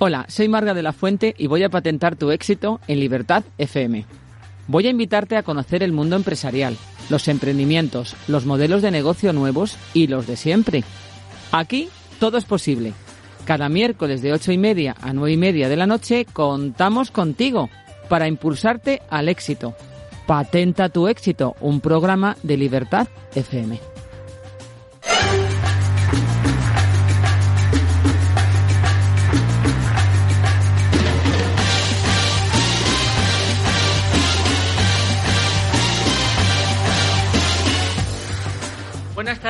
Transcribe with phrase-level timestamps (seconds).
[0.00, 4.04] Hola, soy Marga de la Fuente y voy a patentar tu éxito en Libertad FM.
[4.68, 6.76] Voy a invitarte a conocer el mundo empresarial,
[7.10, 10.84] los emprendimientos, los modelos de negocio nuevos y los de siempre.
[11.50, 11.88] Aquí
[12.20, 12.92] todo es posible.
[13.44, 17.68] Cada miércoles de ocho y media a nueve y media de la noche contamos contigo
[18.08, 19.74] para impulsarte al éxito.
[20.28, 23.80] Patenta tu éxito, un programa de Libertad FM.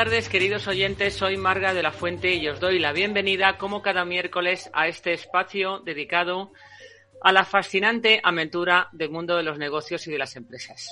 [0.05, 1.17] Tardes, queridos oyentes.
[1.17, 5.13] Soy Marga de la Fuente y os doy la bienvenida, como cada miércoles, a este
[5.13, 6.53] espacio dedicado
[7.21, 10.89] a la fascinante aventura del mundo de los negocios y de las empresas.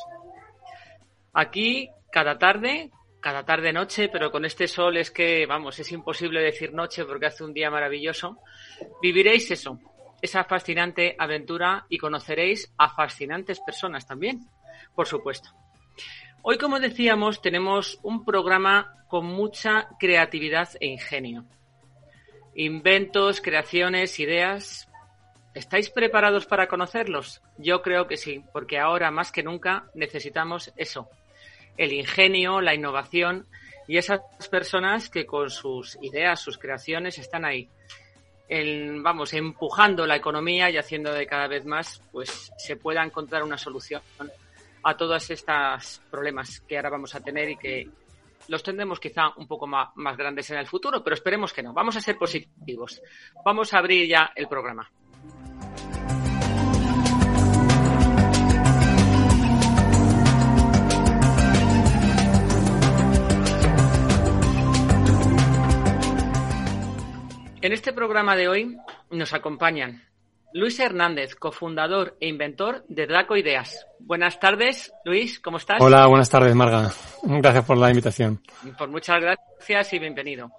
[1.32, 2.90] Aquí, cada tarde,
[3.20, 7.44] cada tarde-noche, pero con este sol es que, vamos, es imposible decir noche porque hace
[7.44, 8.38] un día maravilloso,
[9.00, 9.78] viviréis eso,
[10.20, 14.40] esa fascinante aventura y conoceréis a fascinantes personas también,
[14.96, 15.50] por supuesto.
[16.48, 21.44] Hoy, como decíamos, tenemos un programa con mucha creatividad e ingenio.
[22.54, 24.88] Inventos, creaciones, ideas.
[25.54, 27.42] ¿Estáis preparados para conocerlos?
[27.58, 31.08] Yo creo que sí, porque ahora más que nunca necesitamos eso.
[31.76, 33.48] El ingenio, la innovación
[33.88, 37.68] y esas personas que con sus ideas, sus creaciones están ahí.
[39.02, 43.58] vamos, empujando la economía y haciendo de cada vez más, pues se pueda encontrar una
[43.58, 44.00] solución
[44.82, 47.88] a todos estos problemas que ahora vamos a tener y que
[48.48, 51.72] los tendremos quizá un poco más, más grandes en el futuro, pero esperemos que no.
[51.72, 53.02] Vamos a ser positivos.
[53.44, 54.90] Vamos a abrir ya el programa.
[67.66, 68.76] En este programa de hoy
[69.10, 70.04] nos acompañan
[70.52, 73.86] Luis Hernández, cofundador e inventor de Draco Ideas.
[73.98, 75.80] Buenas tardes, Luis, ¿cómo estás?
[75.80, 76.90] Hola, buenas tardes, Marga.
[77.22, 78.40] Gracias por la invitación.
[78.78, 80.50] Por muchas gracias y bienvenido.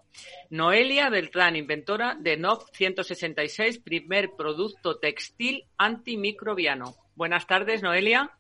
[0.50, 6.96] Noelia Beltrán, inventora de NOV 166, primer producto textil antimicrobiano.
[7.16, 8.32] Buenas tardes, Noelia.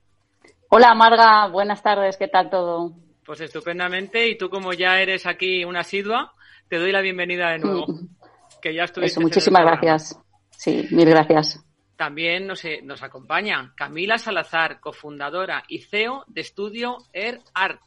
[0.69, 1.47] Hola, Marga.
[1.47, 2.18] Buenas tardes.
[2.18, 2.94] ¿Qué tal todo?
[3.25, 4.28] Pues estupendamente.
[4.28, 6.34] Y tú, como ya eres aquí una asidua,
[6.68, 7.85] te doy la bienvenida de nuevo.
[8.62, 9.19] que ya estuviste.
[9.19, 10.19] muchísimas gracias.
[10.57, 11.63] Sí, mil gracias.
[11.95, 17.81] También nos, eh, nos acompaña Camila Salazar, cofundadora y CEO de estudio Air Art.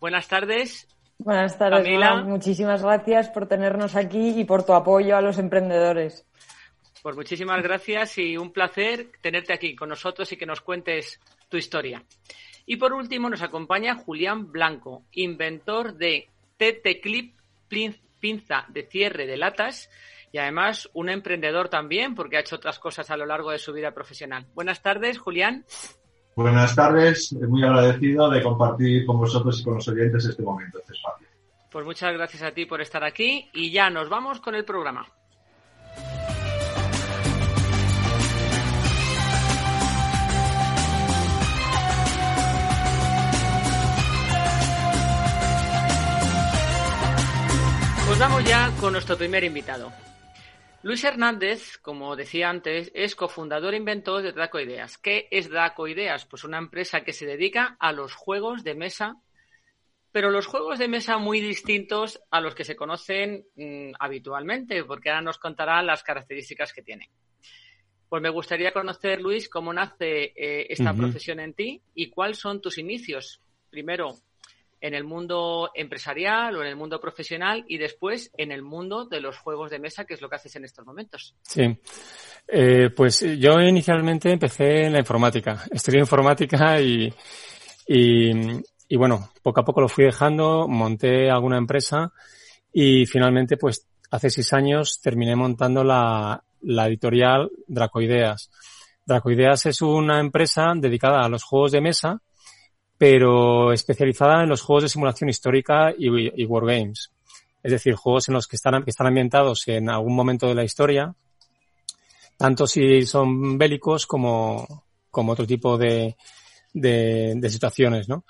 [0.00, 0.88] Buenas tardes.
[1.18, 2.22] Buenas tardes, Camila.
[2.22, 6.26] Muchísimas gracias por tenernos aquí y por tu apoyo a los emprendedores.
[7.02, 11.58] Pues muchísimas gracias y un placer tenerte aquí con nosotros y que nos cuentes tu
[11.58, 12.02] historia.
[12.64, 17.34] Y por último nos acompaña Julián Blanco, inventor de TT Clip
[17.68, 19.90] pinza de cierre de latas
[20.32, 23.72] y además un emprendedor también, porque ha hecho otras cosas a lo largo de su
[23.72, 24.46] vida profesional.
[24.54, 25.64] Buenas tardes, Julián.
[26.36, 30.92] Buenas tardes, muy agradecido de compartir con vosotros y con los oyentes este momento, este
[30.94, 31.26] espacio.
[31.70, 35.06] Pues muchas gracias a ti por estar aquí y ya nos vamos con el programa.
[48.06, 49.92] Pues vamos ya con nuestro primer invitado.
[50.82, 54.96] Luis Hernández, como decía antes, es cofundador e inventor de Draco Ideas.
[54.96, 56.24] ¿Qué es Draco Ideas?
[56.24, 59.16] Pues una empresa que se dedica a los juegos de mesa,
[60.10, 65.10] pero los juegos de mesa muy distintos a los que se conocen mm, habitualmente, porque
[65.10, 67.10] ahora nos contará las características que tiene.
[68.08, 72.62] Pues me gustaría conocer, Luis, cómo nace eh, esta profesión en ti y cuáles son
[72.62, 73.42] tus inicios.
[73.68, 74.14] Primero,
[74.80, 79.20] en el mundo empresarial o en el mundo profesional y después en el mundo de
[79.20, 81.34] los juegos de mesa, que es lo que haces en estos momentos.
[81.42, 81.78] Sí.
[82.48, 85.64] Eh, pues yo inicialmente empecé en la informática.
[85.70, 87.12] Estudié informática y,
[87.86, 92.12] y, bueno, poco a poco lo fui dejando, monté alguna empresa
[92.72, 98.50] y finalmente pues hace seis años terminé montando la, la editorial Dracoideas.
[99.04, 102.22] Dracoideas es una empresa dedicada a los juegos de mesa
[103.00, 107.10] pero especializada en los juegos de simulación histórica y, Wargames.
[107.62, 110.64] Es decir, juegos en los que están, que están ambientados en algún momento de la
[110.64, 111.14] historia,
[112.36, 116.14] tanto si son bélicos como, como otro tipo de,
[116.74, 118.26] de, de situaciones, ¿no?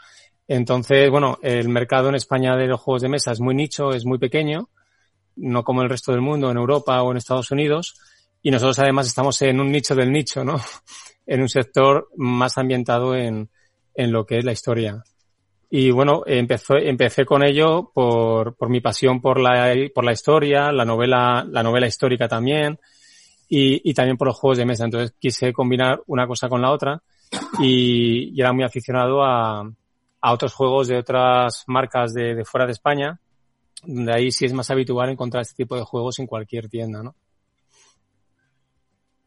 [0.46, 4.06] Entonces, bueno, el mercado en España de los juegos de mesa es muy nicho, es
[4.06, 4.68] muy pequeño,
[5.34, 7.96] no como el resto del mundo, en Europa o en Estados Unidos,
[8.40, 10.60] y nosotros además estamos en un nicho del nicho, ¿no?
[11.26, 13.50] En un sector más ambientado en,
[14.00, 15.02] en lo que es la historia.
[15.68, 20.72] Y bueno, empezó, empecé con ello por, por mi pasión por la, por la historia,
[20.72, 22.78] la novela, la novela histórica también,
[23.48, 24.84] y, y también por los juegos de mesa.
[24.84, 27.02] Entonces quise combinar una cosa con la otra
[27.60, 29.60] y, y era muy aficionado a,
[30.20, 33.20] a otros juegos de otras marcas de, de fuera de España,
[33.84, 37.14] donde ahí sí es más habitual encontrar este tipo de juegos en cualquier tienda, ¿no?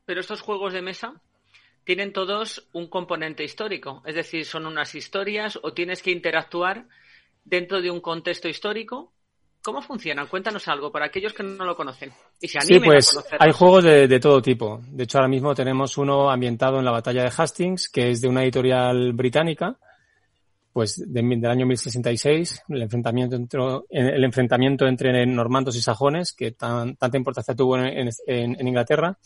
[0.05, 1.13] Pero estos juegos de mesa
[1.83, 6.87] tienen todos un componente histórico, es decir, son unas historias o tienes que interactuar
[7.43, 9.11] dentro de un contexto histórico.
[9.61, 10.27] ¿Cómo funcionan?
[10.27, 13.85] Cuéntanos algo para aquellos que no lo conocen y se sí, pues a hay juegos
[13.85, 14.81] de, de, todo tipo.
[14.89, 18.27] De hecho, ahora mismo tenemos uno ambientado en la batalla de Hastings, que es de
[18.27, 19.77] una editorial británica,
[20.73, 26.51] pues de, del año 1066, el enfrentamiento entre, el enfrentamiento entre normandos y sajones, que
[26.51, 29.17] tan, tanta importancia tuvo en, en, en Inglaterra.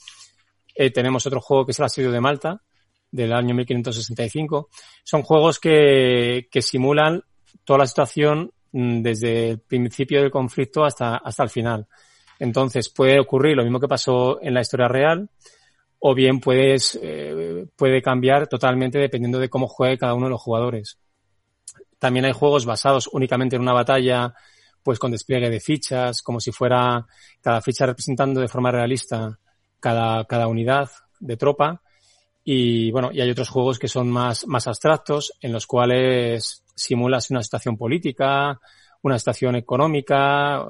[0.79, 2.61] Eh, tenemos otro juego que es el asedio de Malta,
[3.09, 4.69] del año 1565.
[5.03, 7.23] Son juegos que, que simulan
[7.63, 11.87] toda la situación mm, desde el principio del conflicto hasta, hasta el final.
[12.37, 15.27] Entonces puede ocurrir lo mismo que pasó en la historia real,
[15.97, 20.41] o bien puedes, eh, puede cambiar totalmente dependiendo de cómo juegue cada uno de los
[20.41, 20.99] jugadores.
[21.97, 24.31] También hay juegos basados únicamente en una batalla,
[24.83, 27.03] pues con despliegue de fichas, como si fuera
[27.41, 29.39] cada ficha representando de forma realista
[29.79, 30.89] cada, cada unidad
[31.19, 31.81] de tropa.
[32.43, 37.29] Y bueno, y hay otros juegos que son más, más abstractos, en los cuales simulas
[37.29, 38.59] una situación política,
[39.01, 40.65] una situación económica.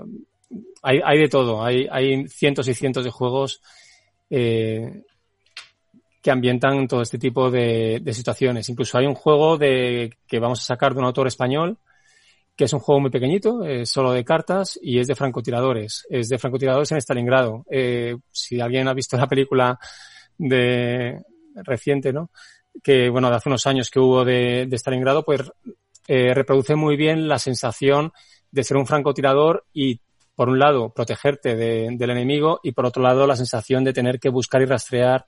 [0.82, 1.64] Hay, hay de todo.
[1.64, 3.62] Hay, hay cientos y cientos de juegos
[4.30, 5.04] eh,
[6.22, 8.68] que ambientan todo este tipo de, de, situaciones.
[8.70, 11.78] Incluso hay un juego de, que vamos a sacar de un autor español,
[12.58, 16.08] que es un juego muy pequeñito, es solo de cartas y es de francotiradores.
[16.10, 17.64] Es de francotiradores en Stalingrado.
[17.70, 19.80] Eh, si alguien ha visto la película
[20.40, 21.22] de
[21.54, 22.32] reciente, ¿no?
[22.82, 25.42] Que, bueno, de hace unos años que hubo de, Stalingrado, pues
[26.08, 28.12] eh, reproduce muy bien la sensación
[28.50, 30.00] de ser un francotirador y
[30.34, 34.20] por un lado, protegerte de, del enemigo y por otro lado, la sensación de tener
[34.20, 35.26] que buscar y rastrear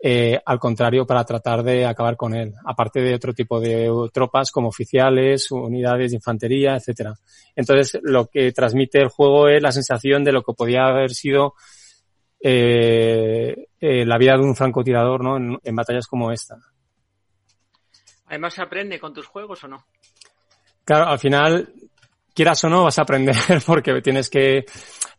[0.00, 4.52] eh, al contrario, para tratar de acabar con él, aparte de otro tipo de tropas
[4.52, 7.14] como oficiales, unidades de infantería, etcétera.
[7.56, 11.54] Entonces, lo que transmite el juego es la sensación de lo que podía haber sido
[12.40, 15.36] eh, eh, la vida de un francotirador, ¿no?
[15.36, 16.56] En, en, batallas como esta.
[18.26, 19.84] Además, ¿se aprende con tus juegos o no?
[20.84, 21.72] Claro, al final,
[22.38, 23.34] quieras o no, vas a aprender
[23.66, 24.64] porque tienes que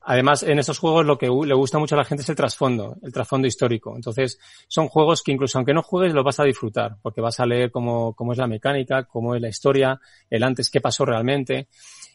[0.01, 2.95] Además, en estos juegos lo que le gusta mucho a la gente es el trasfondo,
[3.03, 3.93] el trasfondo histórico.
[3.95, 7.45] Entonces, son juegos que incluso aunque no juegues, los vas a disfrutar, porque vas a
[7.45, 9.99] leer cómo, cómo es la mecánica, cómo es la historia,
[10.29, 11.67] el antes, qué pasó realmente.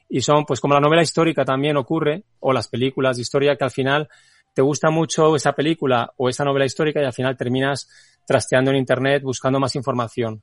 [0.08, 3.64] Y son, pues como la novela histórica también ocurre, o las películas de historia, que
[3.64, 4.08] al final
[4.54, 7.88] te gusta mucho esa película o esa novela histórica y al final terminas
[8.26, 10.42] trasteando en Internet buscando más información.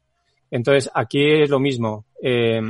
[0.51, 2.05] Entonces, aquí es lo mismo.
[2.21, 2.61] Eh,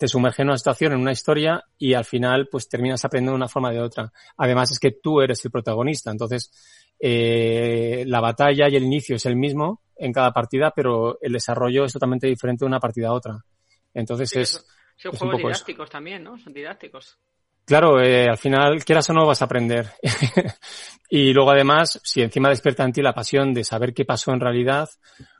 [0.00, 3.36] te sumerge en una situación, en una historia y al final pues terminas aprendiendo de
[3.36, 4.10] una forma o de otra.
[4.38, 6.50] Además es que tú eres el protagonista, entonces
[6.98, 11.84] eh, la batalla y el inicio es el mismo en cada partida, pero el desarrollo
[11.84, 13.44] es totalmente diferente de una partida a otra.
[13.92, 14.66] Entonces sí, es...
[14.96, 15.92] Son es juegos didácticos eso.
[15.92, 16.38] también, ¿no?
[16.38, 17.18] Son didácticos.
[17.66, 19.86] Claro, eh, al final, quieras o no, vas a aprender.
[21.10, 24.40] y luego además, si encima despierta en ti la pasión de saber qué pasó en
[24.40, 24.88] realidad,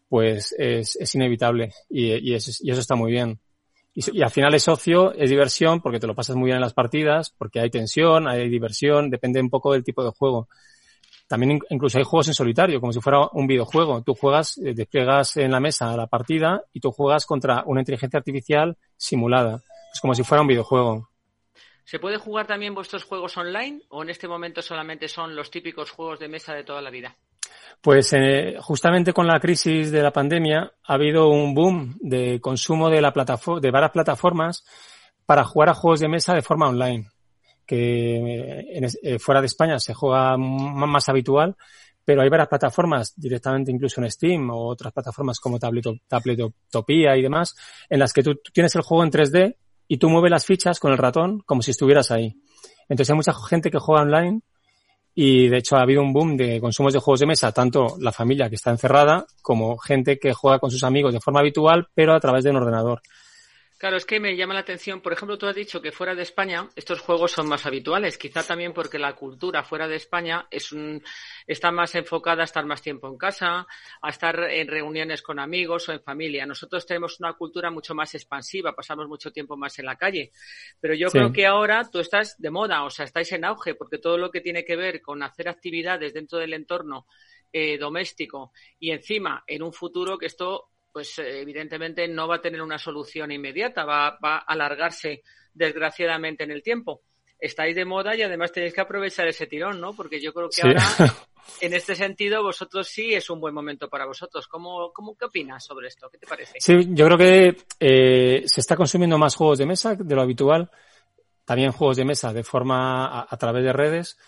[0.07, 3.41] pues es, es inevitable y, y, es, y eso está muy bien.
[3.95, 6.75] Y, al final es ocio, es diversión, porque te lo pasas muy bien en las
[6.75, 10.49] partidas, porque hay tensión, hay diversión, depende un poco del tipo de juego.
[11.27, 14.03] También incluso hay juegos en solitario, como si fuera un videojuego.
[14.03, 18.77] Tú juegas, despliegas en la mesa la partida y tú juegas contra una inteligencia artificial
[18.97, 19.63] simulada.
[19.93, 21.09] Es como si fuera un videojuego.
[21.85, 25.91] ¿Se puede jugar también vuestros juegos online o en este momento solamente son los típicos
[25.91, 27.17] juegos de mesa de toda la vida?
[27.81, 32.91] Pues eh, justamente con la crisis de la pandemia ha habido un boom de consumo
[32.91, 33.13] de, la
[33.61, 34.65] de varias plataformas
[35.25, 37.09] para jugar a juegos de mesa de forma online,
[37.65, 38.17] que
[38.77, 41.57] en, eh, fuera de España se juega más habitual,
[42.05, 47.55] pero hay varias plataformas, directamente incluso en Steam o otras plataformas como Tabletopía y demás,
[47.89, 49.57] en las que tú tienes el juego en 3D
[49.89, 52.37] y tú mueves las fichas con el ratón como si estuvieras ahí.
[52.89, 54.43] Entonces hay mucha gente que juega online
[55.15, 58.13] y de hecho ha habido un boom de consumos de juegos de mesa, tanto la
[58.13, 62.15] familia que está encerrada como gente que juega con sus amigos de forma habitual, pero
[62.15, 63.03] a través de un ordenador.
[63.81, 66.21] Claro, es que me llama la atención, por ejemplo, tú has dicho que fuera de
[66.21, 70.71] España estos juegos son más habituales, quizá también porque la cultura fuera de España es
[70.73, 71.03] un,
[71.47, 73.67] está más enfocada a estar más tiempo en casa,
[74.03, 76.45] a estar en reuniones con amigos o en familia.
[76.45, 80.31] Nosotros tenemos una cultura mucho más expansiva, pasamos mucho tiempo más en la calle.
[80.79, 83.97] Pero yo creo que ahora tú estás de moda, o sea, estáis en auge, porque
[83.97, 87.07] todo lo que tiene que ver con hacer actividades dentro del entorno
[87.51, 92.41] eh, doméstico y encima en un futuro que esto pues eh, evidentemente no va a
[92.41, 95.23] tener una solución inmediata, va, va, a alargarse
[95.55, 97.03] desgraciadamente en el tiempo.
[97.39, 99.95] Estáis de moda y además tenéis que aprovechar ese tirón, ¿no?
[99.95, 100.83] Porque yo creo que ahora,
[101.61, 104.47] en este sentido, vosotros sí es un buen momento para vosotros.
[104.47, 106.11] ¿Cómo, cómo qué opinas sobre esto?
[106.11, 106.61] ¿Qué te parece?
[106.61, 110.71] Sí, yo creo que eh, se está consumiendo más juegos de mesa de lo habitual,
[111.47, 114.19] también juegos de mesa de forma a través de redes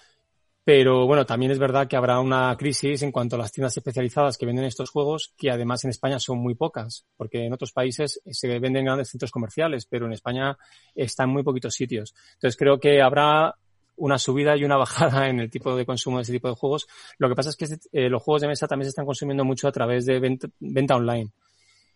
[0.65, 4.39] pero bueno, también es verdad que habrá una crisis en cuanto a las tiendas especializadas
[4.39, 8.21] que venden estos juegos, que además en España son muy pocas, porque en otros países
[8.31, 10.57] se venden en grandes centros comerciales, pero en España
[10.95, 12.15] están muy poquitos sitios.
[12.35, 13.57] Entonces creo que habrá
[13.97, 16.87] una subida y una bajada en el tipo de consumo de ese tipo de juegos.
[17.19, 19.67] Lo que pasa es que eh, los juegos de mesa también se están consumiendo mucho
[19.67, 20.21] a través de
[20.61, 21.33] venta online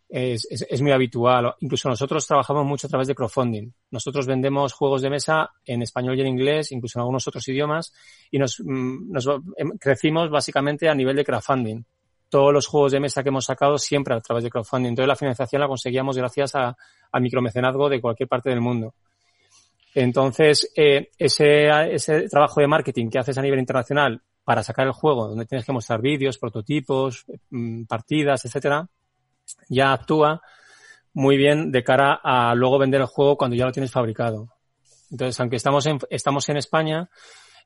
[0.08, 1.54] es, es, es, muy habitual.
[1.60, 3.72] Incluso nosotros trabajamos mucho a través de crowdfunding.
[3.90, 7.92] Nosotros vendemos juegos de mesa en español y en inglés, incluso en algunos otros idiomas,
[8.30, 11.84] y nos, mm, nos em, crecimos básicamente a nivel de crowdfunding.
[12.28, 14.90] Todos los juegos de mesa que hemos sacado siempre a través de crowdfunding.
[14.90, 16.76] Entonces la financiación la conseguíamos gracias a,
[17.12, 18.94] a micromecenazgo de cualquier parte del mundo.
[19.94, 24.92] Entonces, eh, ese, ese trabajo de marketing que haces a nivel internacional para sacar el
[24.92, 28.86] juego, donde tienes que mostrar vídeos, prototipos, mm, partidas, etcétera,
[29.68, 30.42] ya actúa
[31.12, 34.48] muy bien de cara a luego vender el juego cuando ya lo tienes fabricado.
[35.10, 37.08] Entonces, aunque estamos en, estamos en España,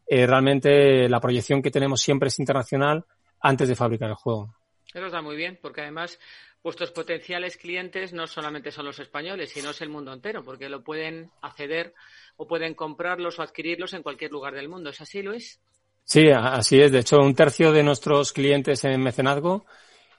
[0.06, 3.04] eh, realmente la proyección que tenemos siempre es internacional
[3.40, 4.54] antes de fabricar el juego.
[4.92, 6.18] Eso está muy bien, porque además
[6.62, 10.82] vuestros potenciales clientes no solamente son los españoles, sino es el mundo entero, porque lo
[10.82, 11.94] pueden acceder
[12.36, 14.90] o pueden comprarlos o adquirirlos en cualquier lugar del mundo.
[14.90, 15.60] ¿Es así, Luis?
[16.04, 16.92] Sí, así es.
[16.92, 19.64] De hecho, un tercio de nuestros clientes en mecenazgo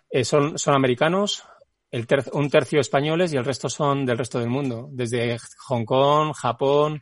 [0.09, 1.43] eh, son, son americanos,
[1.91, 6.33] el un tercio españoles y el resto son del resto del mundo, desde Hong Kong,
[6.33, 7.01] Japón,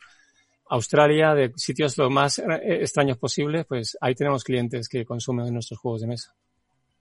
[0.70, 2.44] Australia, de sitios lo más eh,
[2.82, 6.34] extraños posibles, pues ahí tenemos clientes que consumen nuestros juegos de mesa.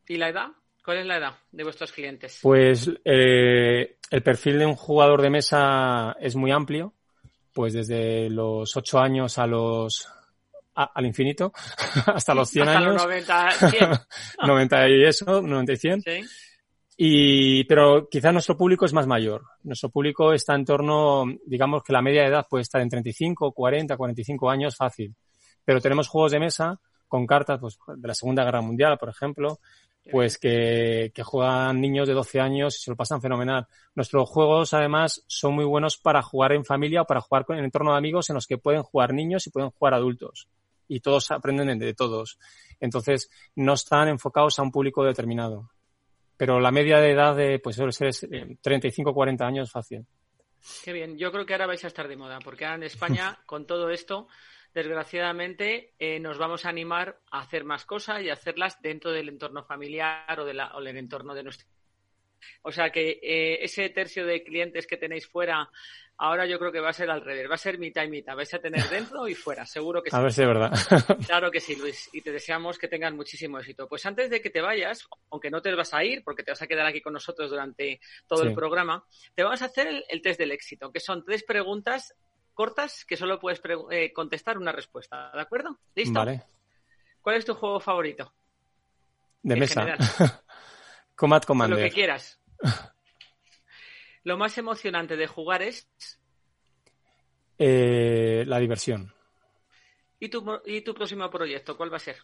[0.07, 0.49] ¿Y la edad?
[0.85, 2.41] ¿Cuál es la edad de vuestros clientes?
[2.43, 6.95] Pues eh, el perfil de un jugador de mesa es muy amplio,
[7.53, 10.09] pues desde los 8 años a los
[10.75, 11.53] al infinito,
[12.07, 12.95] hasta los 100 hasta años.
[12.95, 13.91] Los 90, 100.
[14.47, 16.01] 90 y eso, 90 y 100.
[16.03, 16.21] ¿Sí?
[17.01, 19.45] Y, pero quizá nuestro público es más mayor.
[19.63, 23.53] Nuestro público está en torno, digamos que la media de edad puede estar en 35,
[23.53, 25.15] 40, 45 años fácil.
[25.65, 29.61] Pero tenemos juegos de mesa con cartas pues, de la Segunda Guerra Mundial, por ejemplo,
[30.11, 33.69] pues que, que juegan niños de 12 años y se lo pasan fenomenal.
[33.95, 37.93] Nuestros juegos, además, son muy buenos para jugar en familia o para jugar en entorno
[37.93, 40.49] de amigos en los que pueden jugar niños y pueden jugar adultos.
[40.89, 42.41] Y todos aprenden de todos.
[42.81, 45.71] Entonces, no están enfocados a un público determinado
[46.39, 48.15] pero la media de edad de, pues suele ser
[48.63, 50.07] 35 40 años fácil.
[50.85, 53.39] Qué bien, yo creo que ahora vais a estar de moda, porque ahora en España,
[53.47, 54.29] con todo esto,
[54.73, 59.29] desgraciadamente, eh, nos vamos a animar a hacer más cosas y a hacerlas dentro del
[59.29, 61.67] entorno familiar o, de la, o del entorno de nuestro.
[62.63, 65.69] O sea que eh, ese tercio de clientes que tenéis fuera
[66.21, 68.35] Ahora yo creo que va a ser al revés, va a ser mitad y mitad.
[68.35, 70.17] Vais a tener dentro y fuera, seguro que sí.
[70.17, 70.73] A ver si es verdad.
[71.27, 72.11] Claro que sí, Luis.
[72.13, 73.89] Y te deseamos que tengan muchísimo éxito.
[73.89, 76.61] Pues antes de que te vayas, aunque no te vas a ir, porque te vas
[76.61, 79.05] a quedar aquí con nosotros durante todo el programa,
[79.35, 82.15] te vamos a hacer el, test del éxito, que son tres preguntas
[82.53, 85.31] cortas que solo puedes eh, contestar una respuesta.
[85.33, 85.79] ¿De acuerdo?
[85.95, 86.19] ¿Listo?
[86.19, 86.43] Vale.
[87.21, 88.33] ¿Cuál es tu juego favorito?
[89.43, 89.97] De mesa.
[91.19, 91.77] Combat Commander.
[91.77, 92.41] Lo que quieras.
[94.23, 95.91] Lo más emocionante de jugar es.
[97.59, 99.13] Eh, la diversión.
[100.21, 101.77] ¿Y tu, ¿Y tu próximo proyecto?
[101.77, 102.19] ¿Cuál va a ser?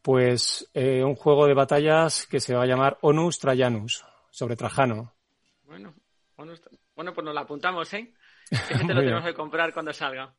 [0.00, 5.16] Pues eh, un juego de batallas que se va a llamar Onus Trajanus, sobre Trajano.
[5.64, 5.92] Bueno,
[6.36, 6.54] bueno
[6.94, 8.14] pues nos la apuntamos, ¿eh?
[8.50, 10.32] Ese te lo tenemos que comprar cuando salga.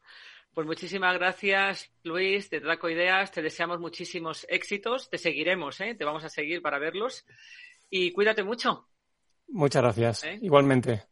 [0.57, 3.31] Pues muchísimas gracias, Luis, de Draco Ideas.
[3.31, 5.07] Te deseamos muchísimos éxitos.
[5.07, 5.93] Te seguiremos, ¿eh?
[5.93, 7.27] Te vamos a seguir para verlos.
[7.91, 8.89] Y cuídate mucho.
[9.49, 10.23] Muchas gracias.
[10.23, 10.39] ¿Eh?
[10.41, 11.03] Igualmente.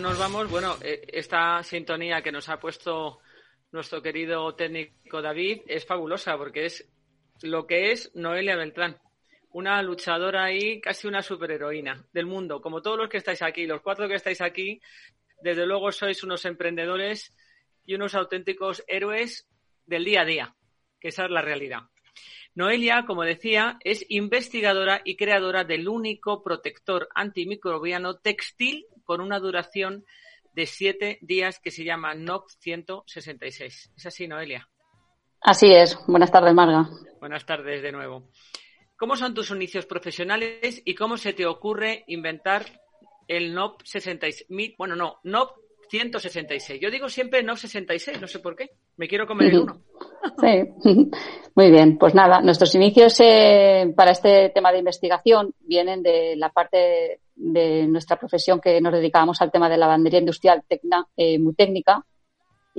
[0.00, 0.48] Nos vamos.
[0.48, 3.18] Bueno, eh, esta sintonía que nos ha puesto
[3.72, 6.88] nuestro querido técnico David es fabulosa porque es
[7.42, 8.96] lo que es Noelia Beltrán.
[9.50, 13.80] una luchadora ahí, casi una superheroína del mundo, como todos los que estáis aquí, los
[13.80, 14.80] cuatro que estáis aquí,
[15.42, 17.34] desde luego sois unos emprendedores
[17.84, 19.48] y unos auténticos héroes
[19.84, 20.56] del día a día,
[21.00, 21.80] que esa es la realidad.
[22.54, 30.04] Noelia, como decía, es investigadora y creadora del único protector antimicrobiano textil con una duración
[30.52, 33.92] de siete días que se llama NOP 166.
[33.96, 34.68] ¿Es así, Noelia?
[35.40, 35.98] Así es.
[36.06, 36.90] Buenas tardes, Marga.
[37.18, 38.28] Buenas tardes de nuevo.
[38.98, 42.66] ¿Cómo son tus inicios profesionales y cómo se te ocurre inventar
[43.26, 44.74] el NOP 66?
[44.76, 45.52] Bueno, no, NOP
[45.88, 46.78] 166.
[46.78, 48.72] Yo digo siempre NOP 66, no sé por qué.
[48.98, 49.80] Me quiero comer el uno.
[50.38, 50.64] Sí,
[51.54, 51.96] muy bien.
[51.96, 57.86] Pues nada, nuestros inicios eh, para este tema de investigación vienen de la parte de
[57.86, 60.64] nuestra profesión que nos dedicábamos al tema de la lavandería industrial
[61.16, 62.04] eh, muy técnica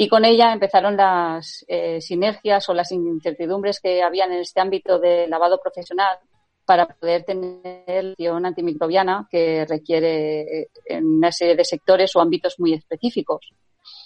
[0.01, 4.97] y con ella empezaron las eh, sinergias o las incertidumbres que habían en este ámbito
[4.97, 6.17] de lavado profesional
[6.65, 12.59] para poder tener acción antimicrobiana que requiere eh, en una serie de sectores o ámbitos
[12.59, 13.51] muy específicos.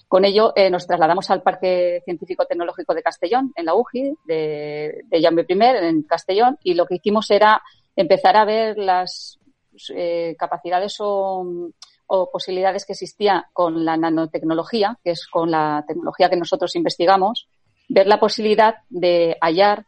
[0.08, 5.02] Con ello eh, nos trasladamos al Parque Científico Tecnológico de Castellón, en la UGI, de,
[5.06, 7.62] de Jaume I, en Castellón, y lo que hicimos era
[7.96, 9.38] empezar a ver las
[10.38, 11.72] capacidades o
[12.08, 17.48] o posibilidades que existía con la nanotecnología, que es con la tecnología que nosotros investigamos,
[17.90, 19.86] ver la posibilidad de hallar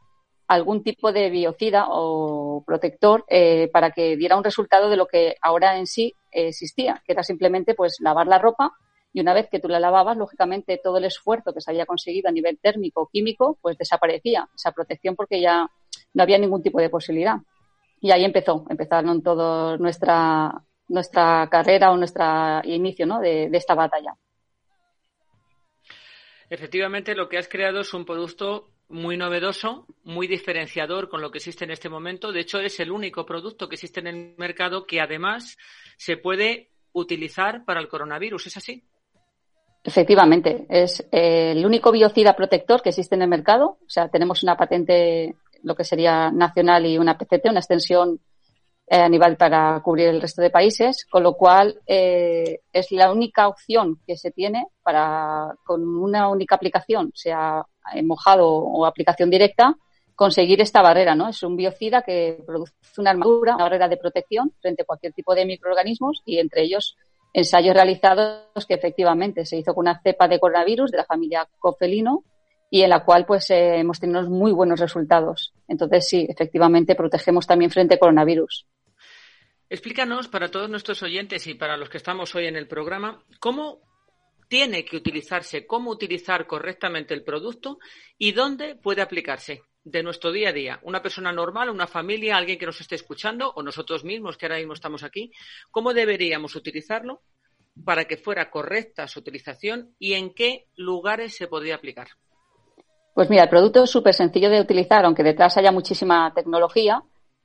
[0.47, 5.35] algún tipo de biocida o protector eh, para que diera un resultado de lo que
[5.41, 8.73] ahora en sí existía, que era simplemente pues lavar la ropa
[9.11, 12.29] y una vez que tú la lavabas, lógicamente todo el esfuerzo que se había conseguido
[12.29, 15.69] a nivel térmico o químico, pues desaparecía esa protección porque ya
[16.13, 17.37] no había ningún tipo de posibilidad.
[18.01, 23.19] Y ahí empezó, empezaron toda nuestra nuestra carrera o nuestro inicio ¿no?
[23.19, 24.13] de, esta batalla.
[26.49, 31.39] Efectivamente, lo que has creado es un producto muy novedoso, muy diferenciador con lo que
[31.39, 32.31] existe en este momento.
[32.31, 35.57] De hecho, es el único producto que existe en el mercado que además
[35.97, 38.47] se puede utilizar para el coronavirus.
[38.47, 38.83] ¿Es así?
[39.83, 43.77] Efectivamente, es el único biocida protector que existe en el mercado.
[43.81, 48.19] O sea, tenemos una patente, lo que sería nacional, y una PCT, una extensión
[48.87, 53.11] eh, a nivel para cubrir el resto de países, con lo cual eh, es la
[53.11, 57.65] única opción que se tiene para, con una única aplicación, sea
[58.03, 59.75] mojado o aplicación directa,
[60.15, 61.29] conseguir esta barrera, ¿no?
[61.29, 65.35] Es un biocida que produce una armadura, una barrera de protección frente a cualquier tipo
[65.35, 66.95] de microorganismos y entre ellos
[67.33, 72.23] ensayos realizados que efectivamente se hizo con una cepa de coronavirus de la familia Cofelino
[72.69, 75.53] y en la cual pues eh, hemos tenido muy buenos resultados.
[75.67, 78.65] Entonces sí, efectivamente protegemos también frente a coronavirus.
[79.69, 83.81] Explícanos para todos nuestros oyentes y para los que estamos hoy en el programa, cómo
[84.47, 87.79] tiene que utilizarse, cómo utilizar correctamente el producto
[88.17, 90.79] y dónde puede aplicarse de nuestro día a día.
[90.83, 94.57] Una persona normal, una familia, alguien que nos esté escuchando o nosotros mismos que ahora
[94.57, 95.31] mismo estamos aquí,
[95.71, 97.21] ¿cómo deberíamos utilizarlo
[97.83, 102.07] para que fuera correcta su utilización y en qué lugares se podría aplicar?
[103.15, 107.01] Pues mira, el producto es súper sencillo de utilizar, aunque detrás haya muchísima tecnología.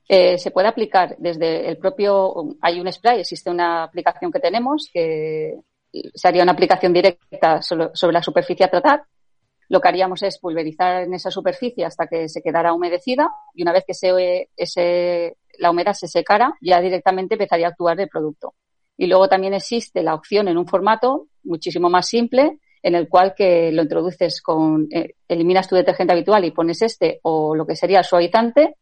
[0.09, 4.91] Eh, se puede aplicar desde el propio, hay un spray, existe una aplicación que tenemos
[4.93, 5.61] que
[6.13, 9.05] sería una aplicación directa sobre la superficie a tratar.
[9.69, 13.73] Lo que haríamos es pulverizar en esa superficie hasta que se quedara humedecida y una
[13.73, 18.55] vez que se, ese, la humedad se secara, ya directamente empezaría a actuar el producto.
[18.97, 23.35] Y luego también existe la opción en un formato muchísimo más simple en el cual
[23.37, 27.77] que lo introduces con, eh, eliminas tu detergente habitual y pones este o lo que
[27.77, 28.77] sería el suavizante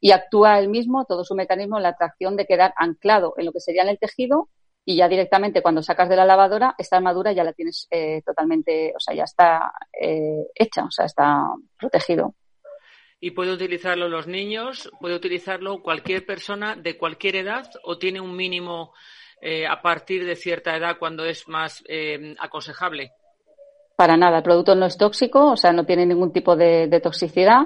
[0.00, 3.52] y actúa él mismo, todo su mecanismo, en la atracción de quedar anclado en lo
[3.52, 4.48] que sería en el tejido
[4.84, 8.92] y ya directamente cuando sacas de la lavadora, esta armadura ya la tienes eh, totalmente,
[8.96, 11.44] o sea, ya está eh, hecha, o sea, está
[11.78, 12.34] protegido.
[13.20, 14.90] ¿Y puede utilizarlo los niños?
[14.98, 18.94] ¿Puede utilizarlo cualquier persona de cualquier edad o tiene un mínimo
[19.42, 21.84] eh, a partir de cierta edad cuando es más
[22.38, 23.12] aconsejable?
[24.00, 27.64] Para nada, el producto no es tóxico, o sea, no tiene ningún tipo de toxicidad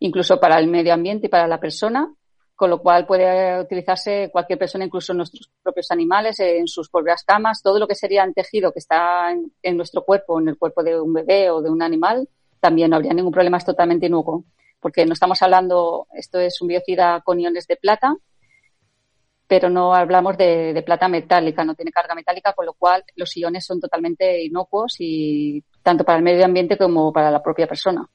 [0.00, 2.12] incluso para el medio ambiente y para la persona,
[2.56, 7.62] con lo cual puede utilizarse cualquier persona, incluso nuestros propios animales, en sus propias camas,
[7.62, 11.00] todo lo que sería en tejido que está en, nuestro cuerpo, en el cuerpo de
[11.00, 14.42] un bebé o de un animal, también no habría ningún problema, es totalmente inocuo,
[14.80, 18.16] porque no estamos hablando, esto es un biocida con iones de plata,
[19.48, 23.34] pero no hablamos de, de, plata metálica, no tiene carga metálica, con lo cual los
[23.36, 28.06] iones son totalmente inocuos y tanto para el medio ambiente como para la propia persona.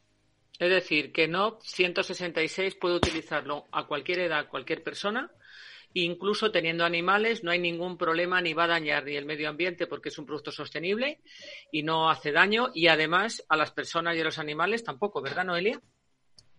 [0.60, 5.32] Es decir, que no 166 puede utilizarlo a cualquier edad, cualquier persona,
[5.94, 9.88] incluso teniendo animales, no hay ningún problema ni va a dañar ni el medio ambiente
[9.88, 11.22] porque es un producto sostenible
[11.72, 15.46] y no hace daño y además a las personas y a los animales tampoco, ¿verdad,
[15.46, 15.82] Noelia?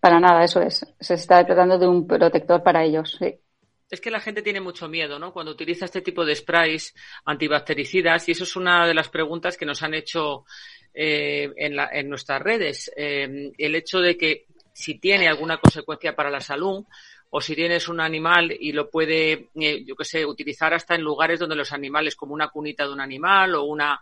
[0.01, 0.85] Para nada, eso es.
[1.01, 3.41] Se está tratando de un protector para ellos, sí.
[3.91, 5.33] Es que la gente tiene mucho miedo, ¿no?
[5.33, 6.95] Cuando utiliza este tipo de sprays
[7.25, 10.45] antibactericidas, y eso es una de las preguntas que nos han hecho
[10.93, 12.91] eh, en, la, en, nuestras redes.
[12.97, 16.85] Eh, el hecho de que si tiene alguna consecuencia para la salud,
[17.37, 21.03] o si tienes un animal y lo puede, eh, yo qué sé, utilizar hasta en
[21.03, 23.99] lugares donde los animales, como una cunita de un animal o una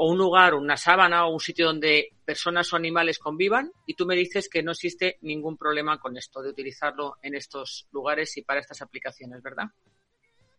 [0.00, 4.06] o un lugar, una sábana o un sitio donde personas o animales convivan y tú
[4.06, 8.42] me dices que no existe ningún problema con esto de utilizarlo en estos lugares y
[8.42, 9.64] para estas aplicaciones, ¿verdad?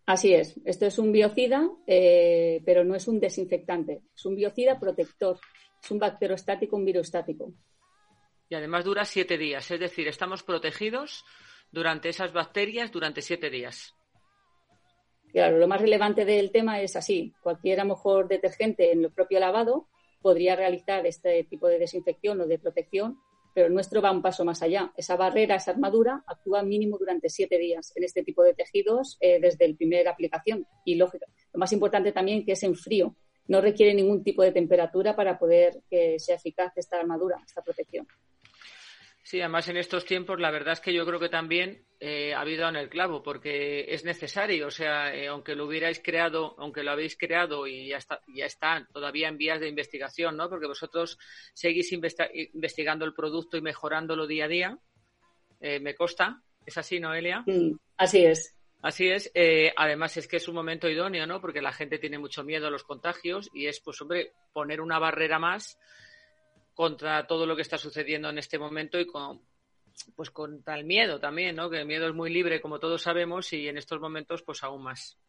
[0.06, 0.60] Así es.
[0.65, 4.02] Esto es un biocida, eh, pero no es un desinfectante.
[4.13, 5.39] Es un biocida protector.
[5.82, 7.54] Es un bacterostático, un virostático.
[8.49, 9.71] Y además dura siete días.
[9.71, 11.23] Es decir, estamos protegidos
[11.71, 13.95] durante esas bacterias durante siete días.
[15.31, 17.33] Claro, lo más relevante del tema es así.
[17.41, 19.87] Cualquier, a lo mejor, detergente en el propio lavado
[20.21, 23.19] podría realizar este tipo de desinfección o de protección,
[23.53, 24.91] pero nuestro va un paso más allá.
[24.97, 29.39] Esa barrera, esa armadura, actúa mínimo durante siete días en este tipo de tejidos eh,
[29.39, 30.65] desde la primera aplicación.
[30.83, 33.15] Y lógica, lo más importante también que es en frío.
[33.47, 38.07] No requiere ningún tipo de temperatura para poder que sea eficaz esta armadura, esta protección.
[39.29, 42.41] Sí, además en estos tiempos la verdad es que yo creo que también eh, ha
[42.41, 46.81] habido en el clavo porque es necesario, o sea, eh, aunque lo hubierais creado, aunque
[46.81, 50.49] lo habéis creado y ya está, ya está todavía en vías de investigación, ¿no?
[50.49, 51.19] Porque vosotros
[51.53, 54.79] seguís investigando el producto y mejorándolo día a día.
[55.61, 57.43] Eh, me consta, es así, Noelia.
[57.45, 58.55] Mm, así es.
[58.81, 59.31] Así es.
[59.75, 61.39] además es que es un momento idóneo, ¿no?
[61.39, 64.97] Porque la gente tiene mucho miedo a los contagios y es, pues, hombre, poner una
[64.97, 65.77] barrera más
[66.79, 69.41] contra todo lo que está sucediendo en este momento y con
[70.15, 71.69] pues contra el miedo también, ¿no?
[71.69, 74.83] Que el miedo es muy libre, como todos sabemos, y en estos momentos, pues aún
[74.83, 75.19] más.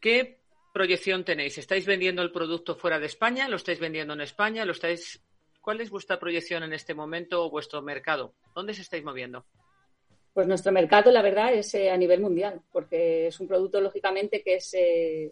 [0.00, 0.40] ¿Qué
[0.74, 1.56] proyección tenéis?
[1.56, 3.46] ¿Estáis vendiendo el producto fuera de España?
[3.46, 4.64] ¿Lo estáis vendiendo en España?
[4.64, 5.22] ¿Lo estáis...
[5.60, 8.34] ¿Cuál es vuestra proyección en este momento o vuestro mercado?
[8.52, 9.46] ¿Dónde se estáis moviendo?
[10.34, 14.42] Pues nuestro mercado, la verdad, es eh, a nivel mundial, porque es un producto, lógicamente,
[14.42, 15.30] que es, eh,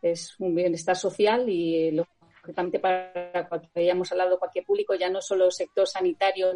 [0.00, 2.06] es un bienestar social y lo
[2.40, 6.52] concretamente para cualquier, hayamos hablado cualquier público, ya no solo sector sanitario,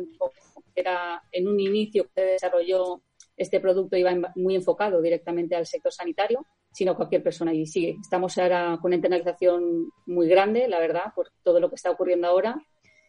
[0.75, 3.03] era en un inicio que desarrolló
[3.37, 7.53] este producto iba muy enfocado directamente al sector sanitario, sino cualquier persona.
[7.53, 11.75] Y sí, estamos ahora con una internalización muy grande, la verdad, por todo lo que
[11.75, 12.57] está ocurriendo ahora.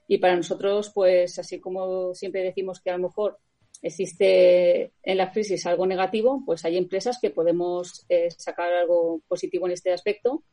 [0.07, 3.37] Y para nosotros, pues así como siempre decimos que a lo mejor
[3.81, 9.67] existe en la crisis algo negativo, pues hay empresas que podemos eh, sacar algo positivo
[9.67, 10.43] en este aspecto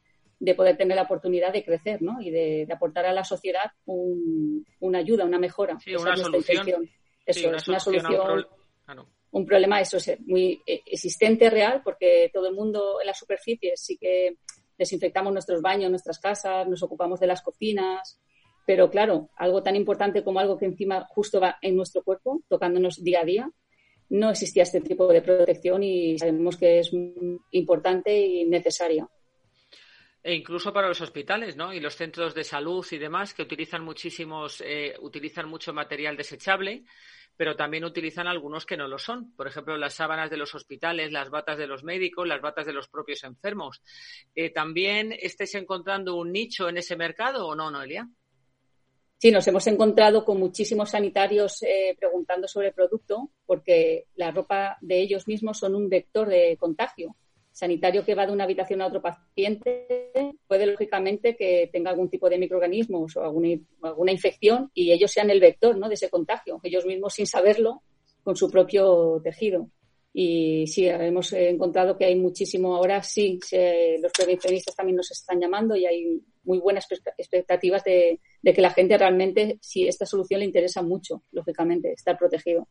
[0.42, 2.20] de poder tener la oportunidad de crecer ¿no?
[2.20, 5.78] y de, aportar a la sociedad una ayuda, una mejora.
[5.78, 6.90] Sí, una solución.
[7.24, 8.44] Eso es una solución.
[9.30, 13.80] Un, problema, eso es muy eh, existente, real, porque todo el mundo en las superficies
[13.80, 14.36] sí que
[14.76, 18.20] desinfectamos nuestros baños, nuestras casas, nos ocupamos de las cocinas,
[18.66, 23.02] pero claro, algo tan importante como algo que encima justo va en nuestro cuerpo, tocándonos
[23.02, 23.50] día a día,
[24.10, 26.90] no existía este tipo de protección y sabemos que es
[27.52, 29.08] importante y necesaria.
[30.24, 31.72] E incluso para los hospitales, ¿no?
[31.72, 36.84] Y los centros de salud y demás que utilizan muchísimos, eh, utilizan mucho material desechable,
[37.36, 39.34] pero también utilizan algunos que no lo son.
[39.34, 42.72] Por ejemplo, las sábanas de los hospitales, las batas de los médicos, las batas de
[42.72, 43.82] los propios enfermos.
[44.34, 48.08] Eh, ¿También estáis encontrando un nicho en ese mercado o no, Noelia?
[49.18, 54.78] Sí, nos hemos encontrado con muchísimos sanitarios eh, preguntando sobre el producto porque la ropa
[54.80, 57.16] de ellos mismos son un vector de contagio
[57.52, 59.86] sanitario que va de una habitación a otro paciente
[60.46, 65.40] puede lógicamente que tenga algún tipo de microorganismos o alguna, infección y ellos sean el
[65.40, 65.88] vector ¿no?
[65.88, 67.82] de ese contagio, ellos mismos sin saberlo
[68.22, 69.68] con su propio tejido.
[70.14, 73.38] Y sí, hemos encontrado que hay muchísimo, ahora sí,
[73.98, 76.86] los prevencionistas también nos están llamando y hay muy buenas
[77.16, 82.18] expectativas de, de que la gente realmente, si esta solución le interesa mucho, lógicamente, estar
[82.18, 82.68] protegido.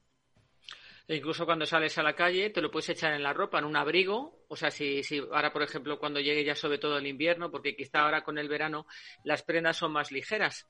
[1.12, 3.66] E incluso cuando sales a la calle, te lo puedes echar en la ropa, en
[3.66, 4.46] un abrigo.
[4.48, 7.76] O sea, si, si ahora, por ejemplo, cuando llegue ya sobre todo el invierno, porque
[7.76, 8.88] quizá ahora con el verano
[9.26, 10.70] las prendas son más ligeras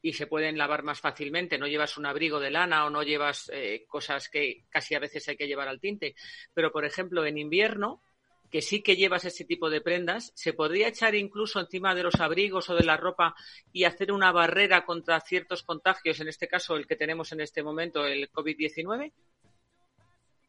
[0.00, 1.58] y se pueden lavar más fácilmente.
[1.58, 5.28] No llevas un abrigo de lana o no llevas eh, cosas que casi a veces
[5.28, 6.14] hay que llevar al tinte.
[6.54, 8.00] Pero, por ejemplo, en invierno,
[8.48, 12.20] que sí que llevas ese tipo de prendas, se podría echar incluso encima de los
[12.20, 13.34] abrigos o de la ropa
[13.72, 17.64] y hacer una barrera contra ciertos contagios, en este caso el que tenemos en este
[17.64, 19.12] momento, el COVID-19?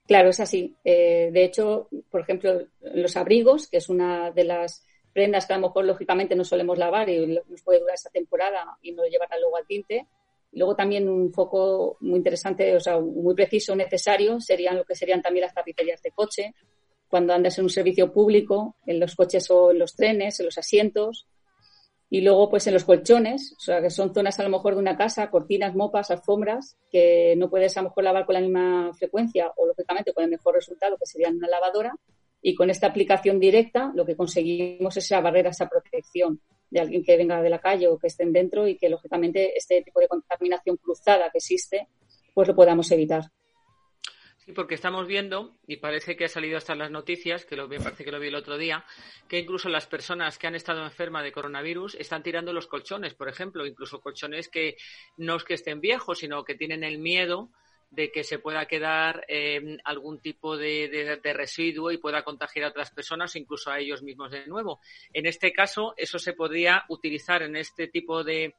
[0.08, 0.76] Claro, es así.
[0.84, 4.84] Eh, de hecho, por ejemplo, los abrigos, que es una de las
[5.14, 8.78] prendas que a lo mejor lógicamente no solemos lavar y nos puede durar esta temporada
[8.82, 10.08] y no llevarla luego al tinte.
[10.54, 15.22] Luego también un foco muy interesante, o sea, muy preciso, necesario, serían lo que serían
[15.22, 16.54] también las tapicerías de coche,
[17.08, 20.58] cuando andas en un servicio público, en los coches o en los trenes, en los
[20.58, 21.28] asientos.
[22.13, 24.82] Y luego, pues en los colchones, o sea, que son zonas a lo mejor de
[24.82, 28.91] una casa, cortinas, mopas, alfombras, que no puedes a lo mejor lavar con la misma
[28.95, 31.95] frecuencia o, lógicamente, con el mejor resultado, que sería en una lavadora.
[32.41, 37.02] Y con esta aplicación directa, lo que conseguimos es esa barrera, esa protección de alguien
[37.02, 40.10] que venga de la calle o que estén dentro y que, lógicamente, este tipo de
[40.10, 41.88] contaminación cruzada que existe,
[42.34, 43.24] pues lo podamos evitar.
[44.52, 47.78] Porque estamos viendo, y parece que ha salido hasta en las noticias, que lo vi,
[47.78, 48.86] parece que lo vi el otro día,
[49.28, 53.30] que incluso las personas que han estado enfermas de coronavirus están tirando los colchones, por
[53.30, 54.78] ejemplo, incluso colchones que
[55.18, 57.50] no es que estén viejos, sino que tienen el miedo
[57.92, 62.90] de que se pueda quedar eh, algún tipo de, residuo y pueda contagiar a otras
[62.90, 64.80] personas, incluso a ellos mismos de nuevo.
[65.14, 68.56] En este caso, eso se podría utilizar en este tipo de,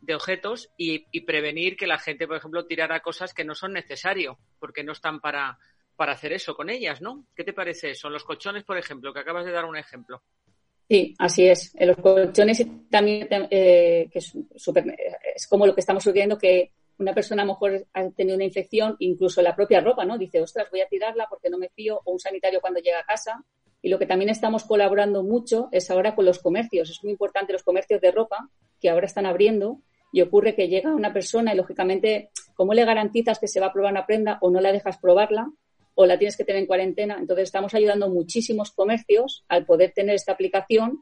[0.00, 4.36] de objetos y, prevenir que la gente, por ejemplo, tirara cosas que no son necesarios,
[4.58, 5.58] porque no están para,
[5.96, 7.26] para hacer eso con ellas, ¿no?
[7.34, 8.08] ¿Qué te parece eso?
[8.08, 10.22] Los colchones, por ejemplo, que acabas de dar un ejemplo.
[10.88, 11.74] Sí, así es.
[11.74, 14.32] En los colchones también, eh, que es,
[15.34, 18.44] es como lo que estamos sucediendo, que una persona a lo mejor ha tenido una
[18.44, 20.16] infección, incluso la propia ropa, ¿no?
[20.16, 23.04] Dice, ostras, voy a tirarla porque no me fío, o un sanitario cuando llega a
[23.04, 23.44] casa.
[23.82, 26.90] Y lo que también estamos colaborando mucho es ahora con los comercios.
[26.90, 28.48] Es muy importante los comercios de ropa
[28.80, 29.80] que ahora están abriendo
[30.12, 33.72] y ocurre que llega una persona y lógicamente, ¿cómo le garantizas que se va a
[33.72, 35.50] probar una prenda o no la dejas probarla
[35.94, 37.16] o la tienes que tener en cuarentena?
[37.18, 41.00] Entonces estamos ayudando muchísimos comercios al poder tener esta aplicación,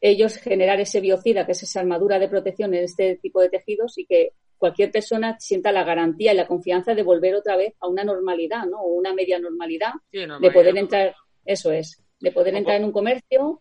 [0.00, 3.98] ellos generar ese biocida, que es esa armadura de protección en este tipo de tejidos
[3.98, 7.88] y que cualquier persona sienta la garantía y la confianza de volver otra vez a
[7.88, 8.80] una normalidad, ¿no?
[8.80, 13.60] O una media normalidad, de poder entrar, eso es, de poder entrar en un comercio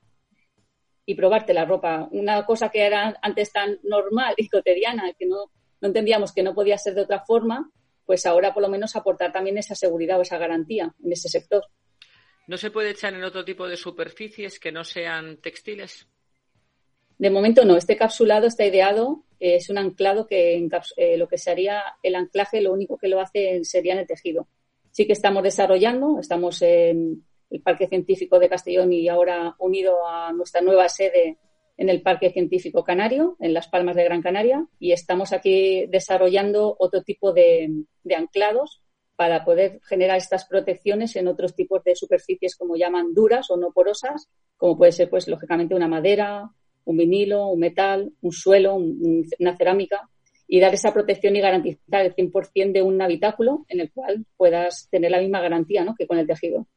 [1.06, 2.08] y probarte la ropa.
[2.12, 6.56] Una cosa que era antes tan normal y cotidiana, que no, no entendíamos que no
[6.56, 7.72] podía ser de otra forma,
[8.06, 11.63] pues ahora por lo menos aportar también esa seguridad o esa garantía en ese sector.
[12.48, 16.08] ¿No se puede echar en otro tipo de superficies que no sean textiles?
[17.18, 17.78] De momento no.
[17.78, 22.74] Este capsulado está ideado, es un anclado que eh, lo que sería el anclaje, lo
[22.74, 24.48] único que lo hace sería en el tejido.
[24.91, 30.34] Sí que estamos desarrollando, estamos en, el Parque Científico de Castellón y ahora unido a
[30.34, 31.38] nuestra nueva sede
[31.77, 36.75] en el Parque Científico Canario, en Las Palmas de Gran Canaria, y estamos aquí desarrollando
[36.79, 37.69] otro tipo de,
[38.15, 38.81] anclados
[39.15, 43.71] para poder generar estas protecciones en otros tipos de superficies como llaman duras o no
[43.71, 46.49] porosas, como puede ser, pues, lógicamente, una madera,
[46.86, 50.10] un vinilo, un metal, un suelo, una cerámica,
[50.47, 54.88] y dar esa protección y garantizar el 100% de un habitáculo en el cual puedas
[54.91, 55.95] tener la misma garantía ¿no?
[55.95, 56.67] que con el tejido.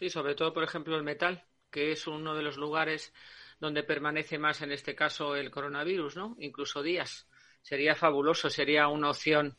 [0.00, 3.12] Sí, sobre todo, por ejemplo, el metal, que es uno de los lugares
[3.60, 6.36] donde permanece más en este caso el coronavirus, ¿no?
[6.38, 7.28] Incluso días.
[7.60, 9.58] Sería fabuloso, sería una opción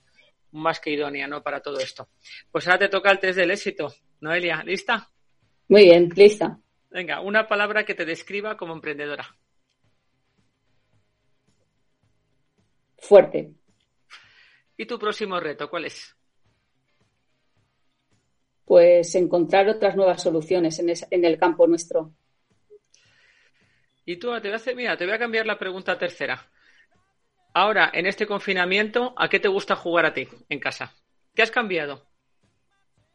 [0.54, 1.44] más que idónea, ¿no?
[1.44, 2.10] Para todo esto.
[2.52, 3.94] Pues ahora te toca el test del éxito.
[4.22, 5.12] Noelia, ¿lista?
[5.68, 6.60] Muy bien, lista.
[6.90, 9.38] Venga, una palabra que te describa como emprendedora.
[12.98, 13.54] Fuerte.
[14.76, 16.18] ¿Y tu próximo reto cuál es?
[18.66, 22.14] Pues encontrar otras nuevas soluciones en, el campo nuestro.
[24.06, 26.50] Y tú, te voy a hacer, mira, te voy a cambiar la pregunta tercera.
[27.54, 30.94] Ahora, en este confinamiento, ¿a qué te gusta jugar a ti en casa?
[31.36, 32.04] ¿Qué has cambiado?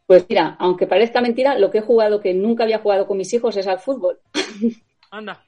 [0.07, 3.33] Pues mira, aunque parezca mentira, lo que he jugado que nunca había jugado con mis
[3.33, 4.21] hijos es al fútbol.
[5.11, 5.45] Anda.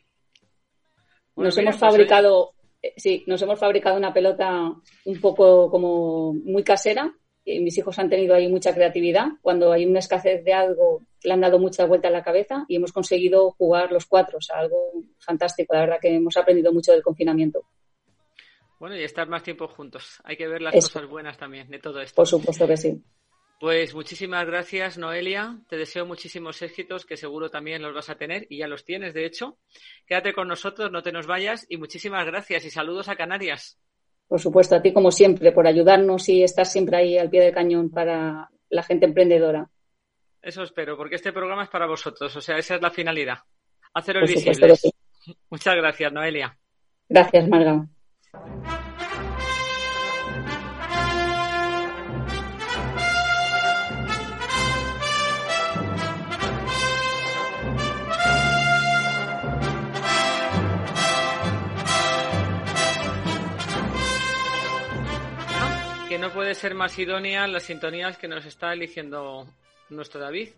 [1.37, 4.73] nos hemos pues fabricado, eh, sí, nos hemos fabricado una pelota
[5.05, 7.15] un poco como muy casera
[7.61, 9.29] mis hijos han tenido ahí mucha creatividad.
[9.43, 12.77] Cuando hay una escasez de algo, le han dado mucha vuelta a la cabeza y
[12.77, 14.39] hemos conseguido jugar los cuatro.
[14.39, 15.75] O sea, algo fantástico.
[15.75, 17.65] La verdad que hemos aprendido mucho del confinamiento.
[18.79, 20.21] Bueno, y estar más tiempo juntos.
[20.25, 22.15] Hay que ver las cosas buenas también de todo esto.
[22.15, 23.03] Por supuesto que sí.
[23.61, 25.59] Pues muchísimas gracias, Noelia.
[25.69, 29.15] Te deseo muchísimos éxitos, que seguro también los vas a tener y ya los tienes,
[29.15, 29.59] de hecho.
[30.07, 33.81] Quédate con nosotros, no te nos vayas y muchísimas gracias y saludos a Canarias.
[34.29, 37.55] Por supuesto, a ti como siempre, por ayudarnos y estar siempre ahí al pie del
[37.55, 39.71] cañón para la gente emprendedora.
[40.43, 43.39] Eso espero, porque este programa es para vosotros, o sea, esa es la finalidad.
[43.95, 44.93] Haceros visibles.
[45.51, 46.57] Muchas gracias, Noelia.
[47.09, 47.87] Gracias, Marga.
[66.19, 69.47] No puede ser más idónea las sintonías que nos está eligiendo
[69.89, 70.51] nuestro David.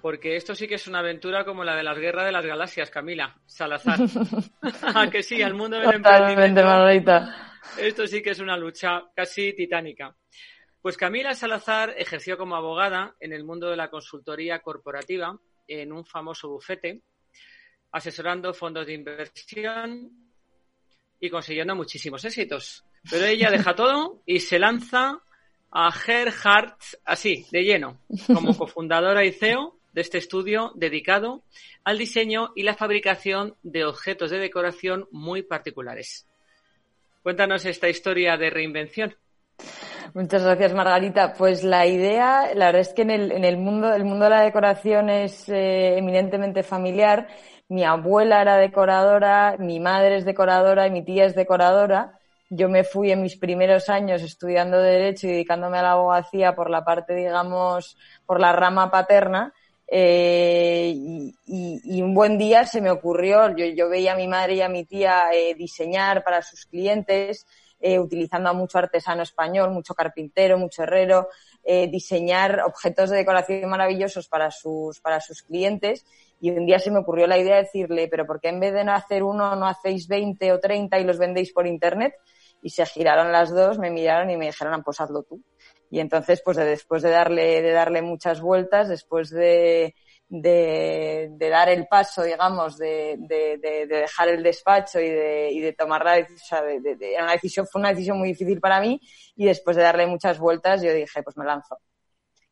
[0.00, 2.90] Porque esto sí que es una aventura como la de las guerras de las galaxias,
[2.90, 3.98] Camila Salazar.
[4.82, 7.28] Ah, que sí, al mundo del emprendimiento.
[7.76, 10.14] Esto sí que es una lucha casi titánica.
[10.80, 16.04] Pues Camila Salazar ejerció como abogada en el mundo de la consultoría corporativa en un
[16.04, 17.02] famoso bufete,
[17.90, 20.28] asesorando fondos de inversión,
[21.20, 22.84] y consiguiendo muchísimos éxitos.
[23.10, 25.20] Pero ella deja todo y se lanza
[25.70, 31.42] a Gerhardt así, de lleno, como cofundadora y CEO de este estudio dedicado
[31.84, 36.26] al diseño y la fabricación de objetos de decoración muy particulares.
[37.22, 39.14] Cuéntanos esta historia de reinvención.
[40.14, 41.34] Muchas gracias, Margarita.
[41.34, 45.10] Pues la idea, la verdad es que en el, mundo, el mundo de la decoración
[45.10, 47.28] es eh, eminentemente familiar.
[47.68, 52.17] Mi abuela era decoradora, mi madre es decoradora y mi tía es decoradora.
[52.50, 56.70] Yo me fui en mis primeros años estudiando Derecho y dedicándome a la abogacía por
[56.70, 59.52] la parte, digamos, por la rama paterna.
[59.90, 60.94] Eh,
[61.46, 64.84] y, un buen día se me ocurrió, yo, veía a mi madre y a mi
[64.84, 67.46] tía eh, diseñar para sus clientes,
[67.80, 71.28] eh, utilizando a mucho artesano español, mucho carpintero, mucho herrero,
[71.90, 76.06] diseñar objetos de decoración maravillosos para sus, para sus clientes.
[76.40, 78.72] Y un día se me ocurrió la idea de decirle, pero ¿por qué en vez
[78.72, 82.14] de no hacer uno, no hacéis 20 o 30 y los vendéis por internet?
[82.62, 85.42] Y se giraron las dos, me miraron y me dijeron, ah, pues hazlo tú.
[85.90, 89.94] Y entonces, pues después de darle, de darle muchas vueltas, después de,
[90.28, 96.04] de, dar el paso, digamos, de, de, dejar el despacho y de, y de tomar
[96.04, 96.64] la decisión,
[97.22, 99.00] una decisión, fue una decisión muy difícil para mí
[99.36, 101.78] y después de darle muchas vueltas yo dije, pues me lanzo.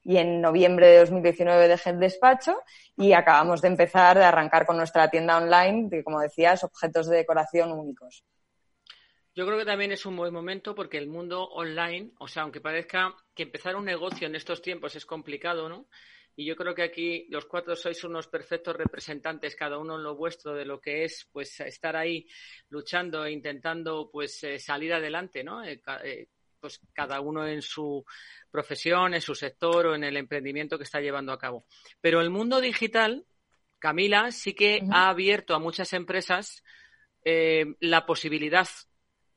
[0.03, 2.57] Y en noviembre de 2019 dejé el despacho
[2.97, 7.16] y acabamos de empezar, de arrancar con nuestra tienda online, de, como decías, objetos de
[7.16, 8.25] decoración únicos.
[9.37, 12.62] Yo creo que también es un buen momento porque el mundo online, o sea, aunque
[12.62, 15.88] parezca que empezar un negocio en estos tiempos es complicado, ¿no?
[16.35, 20.16] Y yo creo que aquí los cuatro sois unos perfectos representantes, cada uno en lo
[20.16, 22.27] vuestro, de lo que es, pues, estar ahí
[22.70, 25.62] luchando e intentando, pues, eh, salir adelante, ¿no?
[25.62, 28.07] Eh, eh, pues cada uno en su
[28.51, 31.66] profesión, en su sector o en el emprendimiento que está llevando a cabo.
[32.01, 33.27] Pero el mundo digital,
[33.79, 36.64] Camila, sí que ha abierto a muchas empresas
[37.22, 38.66] la posibilidad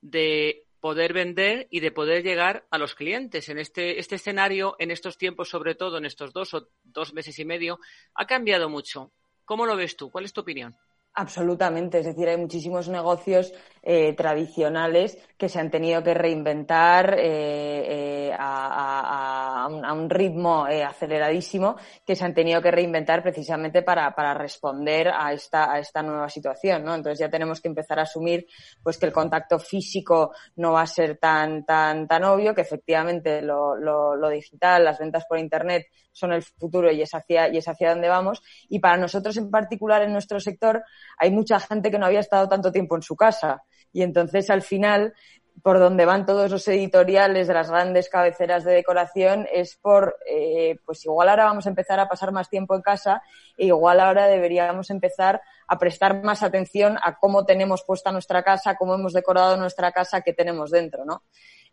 [0.02, 3.50] de poder vender y de poder llegar a los clientes.
[3.50, 7.38] En este, este escenario, en estos tiempos, sobre todo en estos dos o dos meses
[7.40, 7.80] y medio,
[8.16, 9.12] ha cambiado mucho.
[9.46, 10.10] ¿Cómo lo ves tú?
[10.10, 10.78] ¿Cuál es tu opinión?
[11.14, 18.28] Absolutamente, es decir, hay muchísimos negocios eh, tradicionales que se han tenido que reinventar eh,
[18.30, 25.34] eh, a, un, ritmo aceleradísimo, que se han tenido que reinventar precisamente para, responder a
[25.34, 26.96] esta, a esta nueva situación, ¿no?
[26.96, 28.48] Entonces ya tenemos que empezar a asumir
[28.84, 33.42] pues que el contacto físico no va a ser tan, tan, tan obvio, que efectivamente
[33.42, 37.68] lo, lo digital, las ventas por internet son el futuro y es hacia, y es
[37.68, 38.42] hacia donde vamos.
[38.68, 40.84] Y para nosotros en particular en nuestro sector
[41.18, 43.64] hay mucha gente que no había estado tanto tiempo en su casa.
[43.92, 45.14] Y entonces al final
[45.64, 50.78] por donde van todos los editoriales de las grandes cabeceras de decoración es por, eh,
[50.86, 53.22] pues igual ahora vamos a empezar a pasar más tiempo en casa
[53.58, 58.76] e igual ahora deberíamos empezar a prestar más atención a cómo tenemos puesta nuestra casa,
[58.76, 61.24] cómo hemos decorado nuestra casa, qué tenemos dentro, ¿no?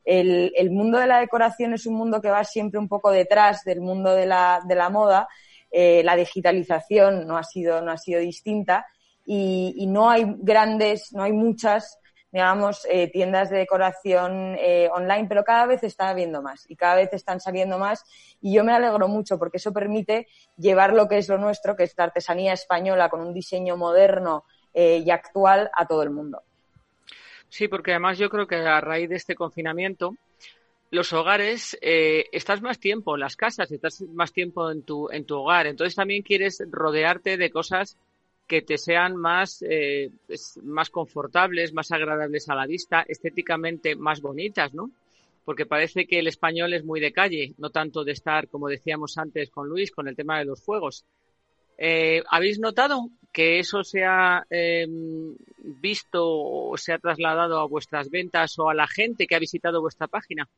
[0.06, 3.80] el, mundo de la decoración es un mundo que va siempre un poco detrás del
[3.80, 5.28] mundo de la, de la moda.
[5.70, 8.86] Eh, la digitalización no ha sido, no ha sido distinta
[9.24, 11.98] y, no hay grandes, no hay muchas,
[12.36, 16.96] digamos, eh, tiendas de decoración eh, online, pero cada vez está habiendo más y cada
[16.96, 18.04] vez están saliendo más
[18.42, 21.84] y yo me alegro mucho porque eso permite llevar lo que es lo nuestro, que
[21.84, 24.44] es la artesanía española con un diseño moderno
[24.74, 26.42] y actual a todo el mundo.
[27.48, 30.14] Sí, porque además yo creo que a raíz de este confinamiento,
[30.90, 35.24] los hogares, eh, estás más tiempo en las casas, estás más tiempo en tu, en
[35.24, 35.66] tu hogar.
[35.66, 37.96] Entonces también quieres rodearte de cosas
[38.46, 40.10] que te sean más, eh,
[40.62, 44.90] más confortables, más agradables a la vista, estéticamente más bonitas, ¿no?
[45.44, 49.18] Porque parece que el español es muy de calle, no tanto de estar, como decíamos
[49.18, 51.04] antes con Luis, con el tema de los fuegos.
[51.78, 58.10] Eh, ¿Habéis notado que eso se ha em, visto o se ha trasladado a vuestras
[58.10, 60.48] ventas o a la gente que ha visitado vuestra página?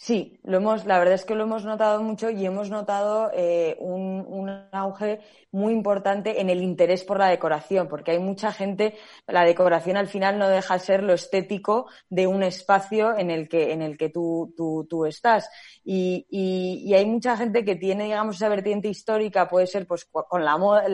[0.00, 3.76] Sí, lo hemos, la verdad es que lo hemos notado mucho y hemos notado eh,
[3.80, 5.18] un, un, auge
[5.50, 10.06] muy importante en el interés por la decoración, porque hay mucha gente, la decoración al
[10.06, 13.98] final no deja de ser lo estético de un espacio en el que, en el
[13.98, 15.50] que tú, tú, tú estás.
[15.82, 20.04] Y, y, y, hay mucha gente que tiene, digamos, esa vertiente histórica, puede ser pues
[20.04, 20.84] con la moda,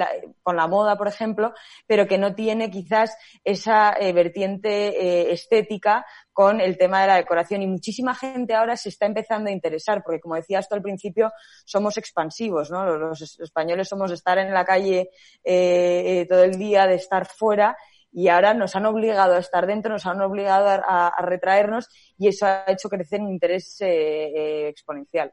[0.42, 1.52] con la moda, por ejemplo,
[1.86, 3.14] pero que no tiene quizás
[3.44, 8.76] esa eh, vertiente eh, estética con el tema de la decoración y muchísima gente ahora
[8.76, 11.32] se está empezando a interesar porque como decías tú al principio
[11.64, 12.84] somos expansivos, ¿no?
[12.84, 15.10] Los, españoles somos de estar en la calle
[15.44, 17.76] eh, eh, todo el día, de estar fuera
[18.12, 22.46] y ahora nos han obligado a estar dentro, nos han obligado a, retraernos y eso
[22.46, 25.32] ha hecho crecer un interés eh, exponencial.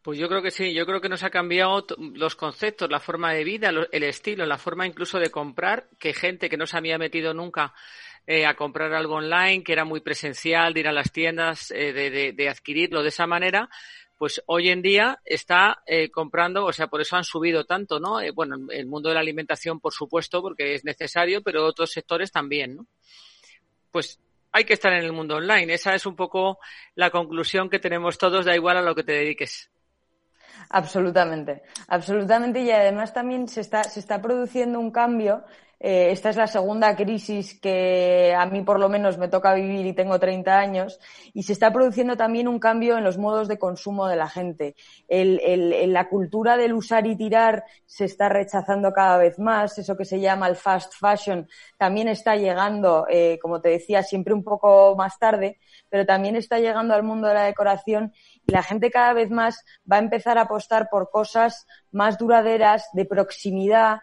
[0.00, 1.84] Pues yo creo que sí, yo creo que nos ha cambiado
[2.14, 6.48] los conceptos, la forma de vida, el estilo, la forma incluso de comprar, que gente
[6.48, 7.74] que no se había metido nunca
[8.26, 12.48] a comprar algo online, que era muy presencial, de ir a las tiendas, de, de,
[12.48, 13.68] adquirirlo de esa manera,
[14.18, 18.18] pues hoy en día está comprando, o sea, por eso han subido tanto, ¿no?
[18.34, 22.76] bueno, el mundo de la alimentación, por supuesto, porque es necesario, pero otros sectores también,
[22.76, 22.86] ¿no?
[23.92, 24.18] Pues
[24.56, 25.74] hay que estar en el mundo online.
[25.74, 26.58] Esa es un poco
[26.94, 29.70] la conclusión que tenemos todos, da igual a lo que te dediques.
[30.70, 32.62] Absolutamente, absolutamente.
[32.62, 35.44] Y además también se está, se está produciendo un cambio
[35.78, 39.84] eh, esta es la segunda crisis que a mí por lo menos me toca vivir
[39.84, 40.98] y tengo 30 años
[41.34, 44.74] y se está produciendo también un cambio en los modos de consumo de la gente.
[45.06, 49.76] El, la cultura del usar y tirar se está rechazando cada vez más.
[49.78, 51.46] Eso que se llama el fast fashion
[51.76, 55.58] también está llegando, eh, como te decía, siempre un poco más tarde,
[55.90, 58.14] pero también está llegando al mundo de la decoración
[58.46, 62.88] y la gente cada vez más va a empezar a apostar por cosas más duraderas,
[62.94, 63.98] de proximidad,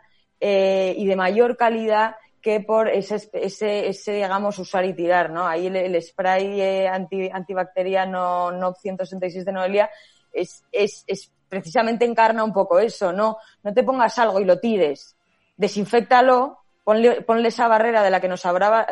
[0.45, 5.47] eh, y de mayor calidad que por ese, ese, ese, digamos, usar y tirar, ¿no?
[5.47, 9.89] Ahí el, spray eh, anti, antibacteriano NOP 166 de Noelia
[10.33, 13.37] es, es, es precisamente encarna un poco eso, ¿no?
[13.63, 15.15] No te pongas algo y lo tires.
[15.55, 18.87] Desinfectalo, ponle, esa barrera de la que, nos hablaba,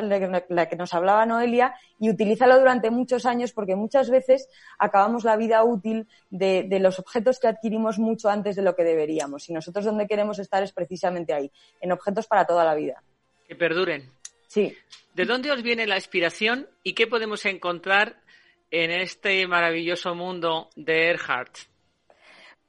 [0.50, 4.48] la que nos hablaba Noelia y utilízalo durante muchos años porque muchas veces
[4.80, 8.84] acabamos la vida útil de, de, los objetos que adquirimos mucho antes de lo que
[8.84, 9.50] deberíamos.
[9.50, 13.04] Y nosotros donde queremos estar es precisamente ahí, en objetos para toda la vida.
[13.48, 14.10] Que perduren.
[14.48, 14.76] Sí.
[15.14, 18.22] ¿De dónde os viene la inspiración y qué podemos encontrar
[18.70, 21.71] en este maravilloso mundo de Erhardt?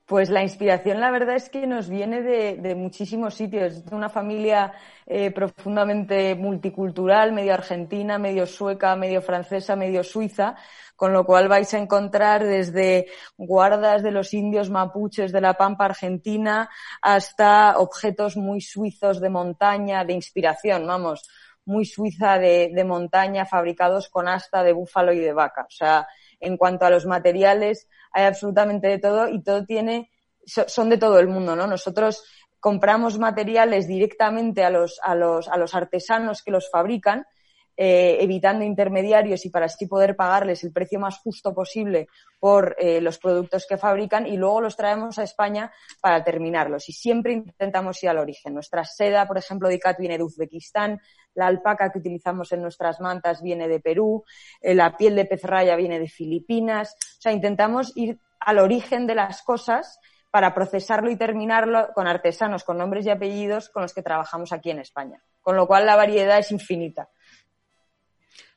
[0.05, 4.73] Pues la inspiración, la verdad es que nos viene de, muchísimos sitios, de una familia
[5.07, 10.57] eh, profundamente multicultural, medio argentina, medio sueca, medio francesa, medio suiza,
[10.97, 15.85] con lo cual vais a encontrar desde guardas de los indios mapuches de la Pampa
[15.85, 16.69] Argentina
[17.01, 21.29] hasta objetos muy suizos de montaña, de inspiración, vamos,
[21.65, 25.63] muy suiza de, de montaña, fabricados con asta de búfalo y de vaca.
[25.63, 26.09] O sea,
[26.41, 30.11] en cuanto a los materiales, hay absolutamente de todo y todo tiene,
[30.45, 31.67] son de todo el mundo, ¿no?
[31.67, 32.25] Nosotros
[32.61, 37.27] compramos materiales directamente a los, a los, a los artesanos que los fabrican
[37.75, 42.07] eh, evitando intermediarios y para así poder pagarles el precio más justo posible
[42.39, 46.89] por eh, los productos que fabrican y luego los traemos a España para terminarlos.
[46.91, 48.53] Y siempre intentamos ir al origen.
[48.53, 51.01] Nuestra seda, por ejemplo, de ICAT viene de Uzbekistán,
[51.35, 54.25] la alpaca que utilizamos en nuestras mantas viene de Perú,
[54.61, 56.95] eh, la piel de pez raya viene de Filipinas.
[57.19, 59.99] O sea, intentamos ir al origen de las cosas
[60.31, 64.71] para procesarlo y terminarlo con artesanos con nombres y apellidos con los que trabajamos aquí
[64.71, 65.23] en España.
[65.43, 67.09] Con lo cual la variedad es infinita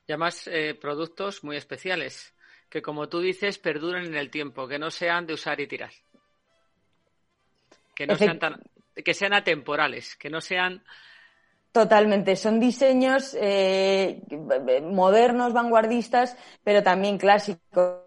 [0.07, 2.33] y además eh, productos muy especiales,
[2.69, 5.91] que como tú dices, perduren en el tiempo, que no sean de usar y tirar.
[7.95, 8.61] Que no sean tan,
[8.93, 10.83] que sean atemporales, que no sean
[11.75, 14.21] Totalmente, son diseños eh,
[14.81, 17.99] modernos, vanguardistas, pero también clásicos.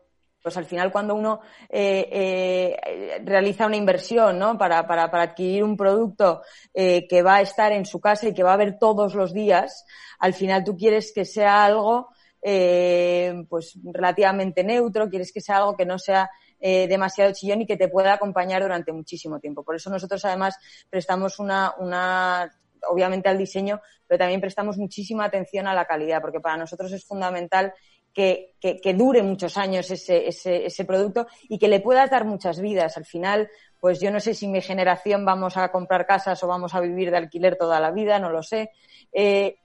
[0.42, 4.56] Pues al final cuando uno eh, eh, realiza una inversión ¿no?
[4.56, 6.40] para, para, para adquirir un producto
[6.72, 9.34] eh, que va a estar en su casa y que va a ver todos los
[9.34, 9.84] días,
[10.18, 12.08] al final tú quieres que sea algo
[12.40, 17.66] eh, pues relativamente neutro, quieres que sea algo que no sea eh, demasiado chillón y
[17.66, 19.62] que te pueda acompañar durante muchísimo tiempo.
[19.62, 20.56] Por eso nosotros además
[20.88, 22.50] prestamos una, una
[22.88, 27.04] obviamente al diseño, pero también prestamos muchísima atención a la calidad, porque para nosotros es
[27.04, 27.72] fundamental
[28.12, 32.60] que, que, dure muchos años ese, ese, ese, producto y que le puedas dar muchas
[32.60, 32.96] vidas.
[32.96, 33.48] Al final,
[33.78, 37.12] pues yo no sé si mi generación vamos a comprar casas o vamos a vivir
[37.12, 38.72] de alquiler toda la vida, no lo sé.
[39.12, 39.58] Eh,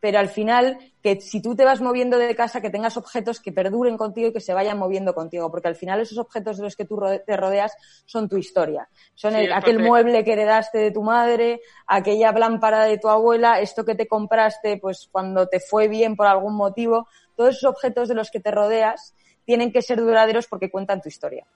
[0.00, 3.52] pero al final, que si tú te vas moviendo de casa, que tengas objetos que
[3.52, 6.74] perduren contigo y que se vayan moviendo contigo, porque al final esos objetos de los
[6.74, 7.76] que tú te rodeas
[8.06, 8.88] son tu historia.
[9.14, 13.94] Son aquel mueble que heredaste de tu madre, aquella lámpara de tu abuela, esto que
[13.94, 18.30] te compraste, pues cuando te fue bien por algún motivo, todos esos objetos de los
[18.30, 21.46] que te rodeas tienen que ser duraderos porque cuentan tu historia.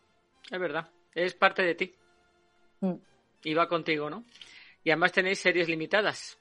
[0.51, 1.95] Es verdad, es parte de ti.
[2.81, 2.95] Mm.
[3.45, 4.25] Y va contigo, ¿no?
[4.83, 6.39] Y además tenéis series limitadas.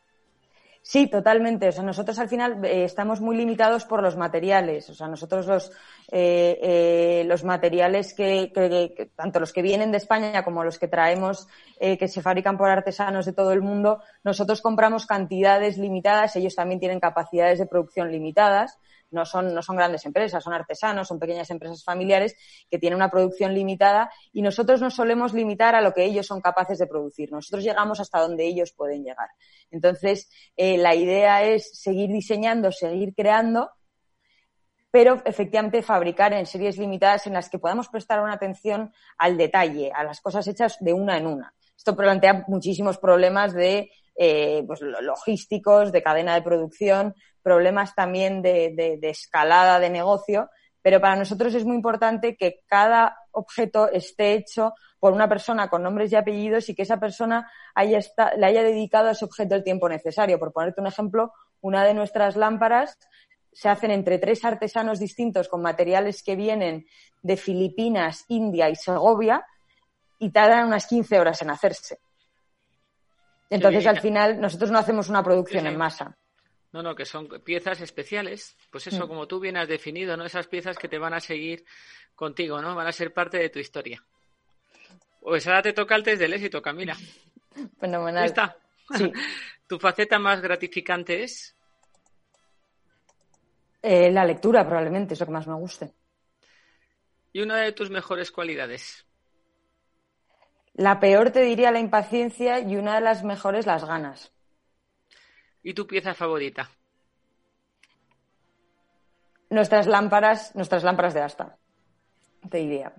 [0.85, 1.69] Sí, totalmente.
[1.69, 4.89] O sea, nosotros al final eh, estamos muy limitados por los materiales.
[4.89, 5.71] O sea, nosotros los,
[6.11, 10.89] eh, eh, los materiales que, que, tanto los que vienen de España como los que
[10.89, 11.47] traemos,
[11.79, 16.35] eh, que se fabrican por artesanos de todo el mundo, nosotros compramos cantidades limitadas.
[16.35, 18.77] Ellos también tienen capacidades de producción limitadas
[19.13, 22.35] no son, no son grandes empresas, son artesanos, son pequeñas empresas familiares
[22.69, 26.41] que tienen una producción limitada y nosotros nos solemos limitar a lo que ellos son
[26.41, 27.31] capaces de producir.
[27.31, 29.29] Nosotros llegamos hasta donde ellos pueden llegar.
[29.71, 33.71] Entonces, eh, la idea es seguir diseñando, seguir creando,
[34.91, 39.91] pero efectivamente fabricar en series limitadas en las que podamos prestar una atención al detalle,
[39.91, 41.53] a las cosas hechas de una en una.
[41.75, 48.99] Esto plantea muchísimos problemas de eh, pues, logísticos, de cadena de producción, problemas también de,
[49.03, 50.49] escalada de negocio,
[50.81, 55.83] pero para nosotros es muy importante que cada objeto esté hecho por una persona con
[55.83, 57.99] nombres y apellidos y que esa persona haya
[58.37, 60.39] le haya dedicado a ese objeto el tiempo necesario.
[60.39, 62.97] Por ponerte un ejemplo, una de nuestras lámparas
[63.51, 66.85] se hacen entre tres artesanos distintos con materiales que vienen
[67.21, 69.45] de Filipinas, India y Segovia
[70.19, 71.99] y tardan unas 15 horas en hacerse.
[73.53, 76.17] Entonces, al final, nosotros no hacemos una producción en masa.
[76.71, 79.07] No, no, que son piezas especiales, pues eso, mm.
[79.07, 80.25] como tú bien has definido, ¿no?
[80.25, 81.63] Esas piezas que te van a seguir
[82.15, 82.73] contigo, ¿no?
[82.73, 84.03] Van a ser parte de tu historia.
[85.21, 86.97] Pues ahora te toca el test del éxito, Camila.
[87.79, 88.25] Fenomenal.
[88.25, 88.57] ¿Está?
[88.97, 89.11] Sí.
[89.67, 91.55] ¿Tu faceta más gratificante es?
[93.83, 95.93] Eh, la lectura, probablemente, es lo que más me guste.
[97.31, 99.05] ¿Y una de tus mejores cualidades?
[100.73, 104.31] La peor te diría la impaciencia y una de las mejores las ganas.
[105.61, 106.69] ¿Y tu pieza favorita?
[109.49, 111.57] Nuestras lámparas, nuestras lámparas de asta,
[112.49, 112.91] te diría.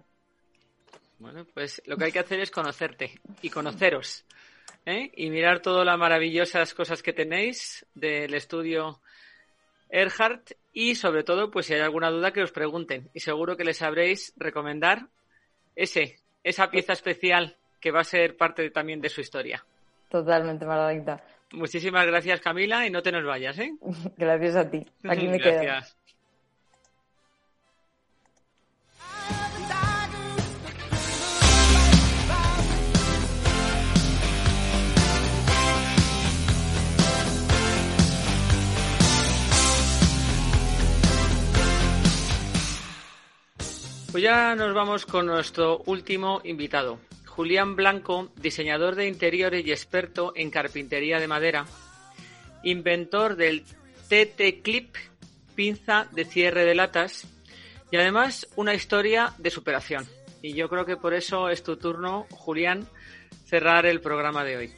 [1.18, 4.24] Bueno, pues lo que hay que hacer es conocerte y conoceros.
[4.86, 5.10] ¿eh?
[5.16, 9.00] Y mirar todas las maravillosas cosas que tenéis del estudio
[9.88, 13.64] Erhardt y sobre todo, pues si hay alguna duda que os pregunten y seguro que
[13.64, 15.08] les sabréis recomendar
[15.74, 19.62] ese, esa pieza especial que va a ser parte también de su historia.
[20.08, 21.22] Totalmente, Margarita.
[21.52, 23.74] Muchísimas gracias, Camila, y no te nos vayas, ¿eh?
[24.16, 24.86] Gracias a ti.
[25.06, 25.94] Aquí me gracias.
[25.94, 26.04] quedo.
[44.10, 46.98] Pues ya nos vamos con nuestro último invitado.
[47.34, 51.66] Julián Blanco, diseñador de interiores y experto en carpintería de madera,
[52.62, 53.64] inventor del
[54.08, 54.94] TT Clip,
[55.56, 57.26] pinza de cierre de latas,
[57.90, 60.06] y además una historia de superación.
[60.42, 62.86] Y yo creo que por eso es tu turno, Julián,
[63.46, 64.72] cerrar el programa de hoy.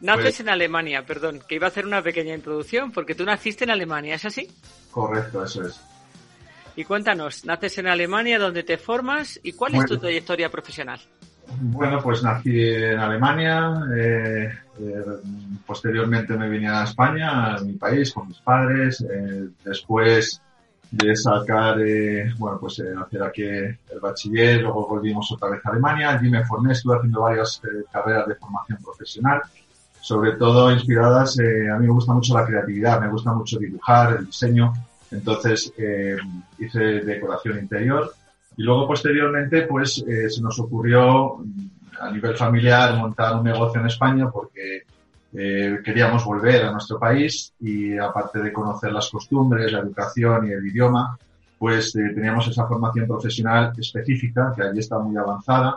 [0.00, 3.62] Naces pues en Alemania, perdón, que iba a hacer una pequeña introducción, porque tú naciste
[3.62, 4.50] en Alemania, ¿es así?
[4.90, 5.80] Correcto, eso es.
[6.76, 11.00] Y cuéntanos, naces en Alemania, ¿dónde te formas y cuál es tu trayectoria profesional?
[11.58, 15.04] Bueno, pues nací en Alemania, eh, eh,
[15.64, 20.42] posteriormente me vine a España, a mi país, con mis padres, eh, después
[20.90, 21.78] de sacar,
[22.36, 26.72] bueno, pues hacer aquí el bachiller, luego volvimos otra vez a Alemania, allí me formé,
[26.72, 27.60] estuve haciendo varias
[27.90, 29.40] carreras de formación profesional,
[30.00, 34.26] sobre todo inspiradas, a mí me gusta mucho la creatividad, me gusta mucho dibujar, el
[34.26, 34.72] diseño,
[35.10, 36.16] entonces eh,
[36.58, 38.12] hice decoración interior
[38.56, 41.68] y luego posteriormente pues eh, se nos ocurrió mm,
[42.00, 44.82] a nivel familiar montar un negocio en España porque
[45.34, 50.52] eh, queríamos volver a nuestro país y aparte de conocer las costumbres, la educación y
[50.52, 51.18] el idioma,
[51.58, 55.76] pues eh, teníamos esa formación profesional específica que allí está muy avanzada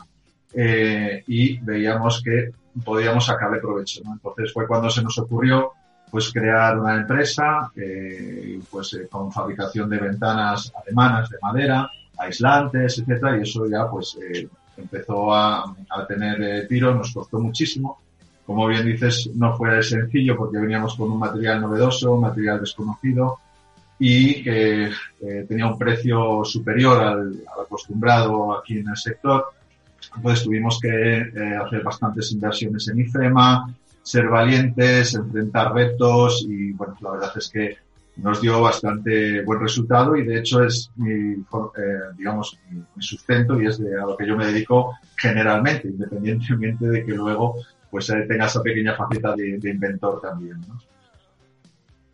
[0.51, 2.49] y veíamos que
[2.83, 4.01] podíamos sacarle provecho.
[4.03, 4.13] ¿no?
[4.13, 5.73] Entonces fue cuando se nos ocurrió
[6.09, 11.89] pues crear una empresa eh, pues eh, con fabricación de ventanas alemanas de madera,
[12.19, 14.47] aislantes, etcétera, y eso ya pues eh,
[14.77, 17.99] empezó a, a tener eh, tiro, nos costó muchísimo.
[18.45, 23.39] Como bien dices, no fue sencillo porque veníamos con un material novedoso, un material desconocido
[23.99, 29.45] y que eh, tenía un precio superior al, al, acostumbrado aquí en el sector.
[30.15, 31.31] Entonces tuvimos que
[31.63, 33.71] hacer bastantes inversiones en IFEMA,
[34.09, 37.77] ser valientes, enfrentar retos y bueno, la verdad es que
[38.15, 41.43] nos dio bastante buen resultado y de hecho es mi, eh,
[42.17, 47.05] digamos, mi, sustento y es de a lo que yo me dedico generalmente, independientemente de
[47.05, 47.57] que luego
[47.91, 50.79] pues eh, tenga esa pequeña faceta de, inventor también, ¿no?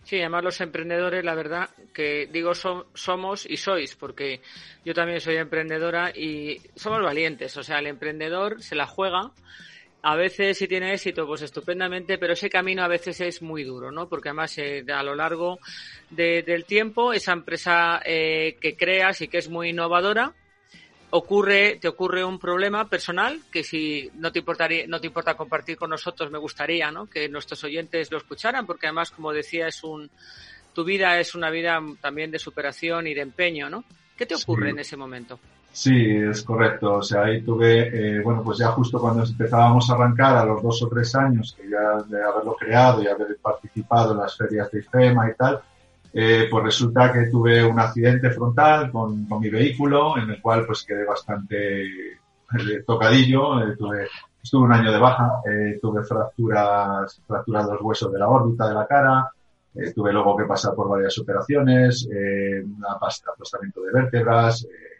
[0.03, 4.41] Sí, además los emprendedores, la verdad, que digo somos y sois, porque
[4.83, 7.55] yo también soy emprendedora y somos valientes.
[7.55, 9.31] O sea, el emprendedor se la juega
[10.07, 13.91] a veces si tiene éxito, pues estupendamente, pero ese camino a veces es muy duro,
[13.91, 14.07] ¿no?
[14.07, 15.57] Porque además eh, a lo largo
[16.11, 20.31] del tiempo, esa empresa eh, que creas y que es muy innovadora,
[21.09, 25.75] ocurre, te ocurre un problema personal que si no te importaría, no te importa compartir
[25.75, 27.07] con nosotros, me gustaría, ¿no?
[27.07, 30.11] Que nuestros oyentes lo escucharan, porque además, como decía, es un,
[30.75, 33.83] tu vida es una vida también de superación y de empeño, ¿no?
[34.15, 35.39] ¿Qué te ocurre en ese momento?
[35.75, 36.95] Sí, es correcto.
[36.95, 40.63] O sea, ahí tuve, eh, bueno, pues ya justo cuando empezábamos a arrancar a los
[40.63, 44.71] dos o tres años que ya de haberlo creado y haber participado en las ferias
[44.71, 45.59] de IFEMA y tal,
[46.13, 50.83] eh, pues resulta que tuve un accidente frontal con, mi vehículo en el cual pues
[50.83, 54.07] quedé bastante eh, tocadillo, tuve
[54.41, 58.69] estuve un año de baja, eh, tuve fracturas, fracturas de los huesos de la órbita
[58.69, 59.29] de la cara,
[59.73, 64.94] eh, tuve luego que pasar por varias operaciones, eh, apostamiento de vértebras, eh,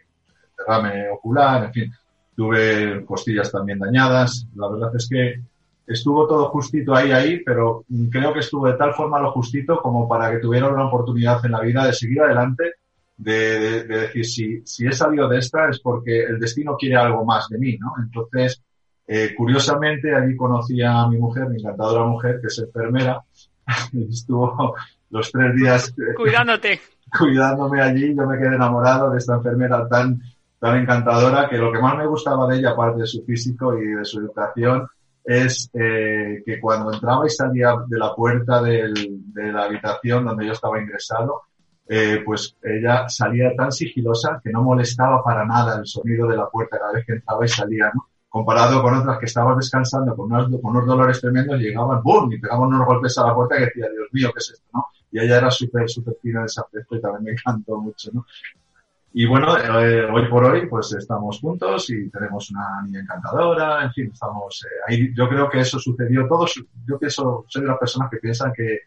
[0.56, 1.92] derrame ocular, en fin,
[2.34, 4.46] tuve costillas también dañadas.
[4.54, 5.40] La verdad es que
[5.86, 10.08] estuvo todo justito ahí, ahí, pero creo que estuvo de tal forma lo justito como
[10.08, 12.72] para que tuviera una oportunidad en la vida de seguir adelante,
[13.16, 17.24] de, de, decir, si, si he salido de esta es porque el destino quiere algo
[17.24, 17.94] más de mí, ¿no?
[18.02, 18.62] Entonces,
[19.06, 23.22] eh, curiosamente, allí conocí a mi mujer, mi encantadora mujer, que es enfermera,
[24.10, 24.74] estuvo
[25.10, 26.80] los tres días cuidándote
[27.18, 30.20] cuidándome allí yo me quedé enamorado de esta enfermera tan
[30.58, 33.86] tan encantadora que lo que más me gustaba de ella aparte de su físico y
[33.86, 34.88] de su educación
[35.24, 38.92] es eh, que cuando entraba y salía de la puerta de
[39.34, 41.42] la habitación donde yo estaba ingresado
[41.88, 46.48] eh, pues ella salía tan sigilosa que no molestaba para nada el sonido de la
[46.48, 48.08] puerta cada vez que entraba y salía ¿no?
[48.28, 52.32] comparado con otras que estaban descansando con unos, dolores tremendos, llegaban, ¡boom!
[52.32, 54.66] y pegaban unos golpes a la puerta y decía, Dios mío, ¿qué es esto?
[54.74, 54.86] ¿no?
[55.12, 58.26] Y ella era súper, súper fina de ese aspecto y también me encantó mucho, ¿no?
[59.18, 63.90] Y bueno, eh, hoy por hoy pues estamos juntos y tenemos una niña encantadora, en
[63.90, 65.14] fin, estamos eh, ahí.
[65.14, 66.44] Yo creo que eso sucedió todo.
[66.86, 68.80] Yo pienso, soy de las personas que piensan que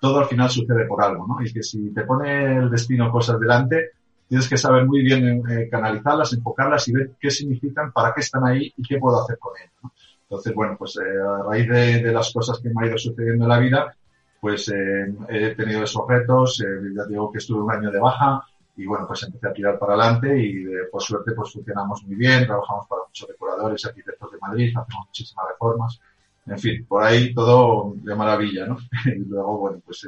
[0.00, 1.40] todo al final sucede por algo, ¿no?
[1.40, 3.90] Y que si te pone el destino cosas delante,
[4.28, 8.44] tienes que saber muy bien eh, canalizarlas, enfocarlas y ver qué significan, para qué están
[8.44, 9.92] ahí y qué puedo hacer con ellas.
[10.22, 13.44] Entonces, bueno, pues eh, a raíz de, de, las cosas que me ha ido sucediendo
[13.44, 13.94] en la vida,
[14.40, 18.42] pues eh, he tenido esos retos, eh, ya digo que estuve un año de baja
[18.76, 22.16] y bueno, pues empecé a tirar para adelante y eh, por suerte pues funcionamos muy
[22.16, 26.00] bien, trabajamos para muchos decoradores, arquitectos de Madrid, hacemos muchísimas reformas,
[26.46, 28.76] en fin, por ahí todo de maravilla, ¿no?
[29.06, 30.06] y luego, bueno, pues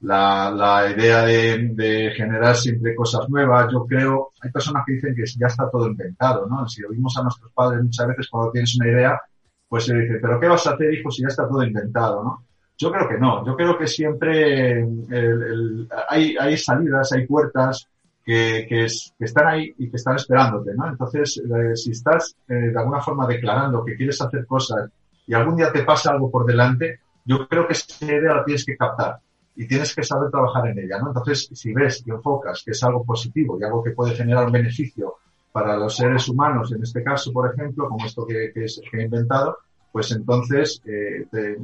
[0.00, 3.70] la, la idea de, de, generar siempre cosas nuevas.
[3.72, 6.66] Yo creo, hay personas que dicen que ya está todo inventado, ¿no?
[6.68, 9.20] Si oímos a nuestros padres muchas veces cuando tienes una idea,
[9.68, 12.44] pues se dice, pero ¿qué vas a hacer, hijo, si ya está todo inventado, ¿no?
[12.78, 13.46] Yo creo que no.
[13.46, 17.88] Yo creo que siempre el, el, hay, hay salidas, hay puertas
[18.24, 20.88] que, que, es, que, están ahí y que están esperándote, ¿no?
[20.88, 24.90] Entonces, eh, si estás eh, de alguna forma declarando que quieres hacer cosas
[25.26, 28.64] y algún día te pasa algo por delante, yo creo que esa idea la tienes
[28.64, 29.18] que captar
[29.54, 31.08] y tienes que saber trabajar en ella, ¿no?
[31.08, 34.52] Entonces, si ves y enfocas que es algo positivo y algo que puede generar un
[34.52, 35.16] beneficio
[35.52, 39.04] para los seres humanos, en este caso, por ejemplo, como esto que, es, que he
[39.04, 39.58] inventado,
[39.92, 41.58] pues entonces eh, te,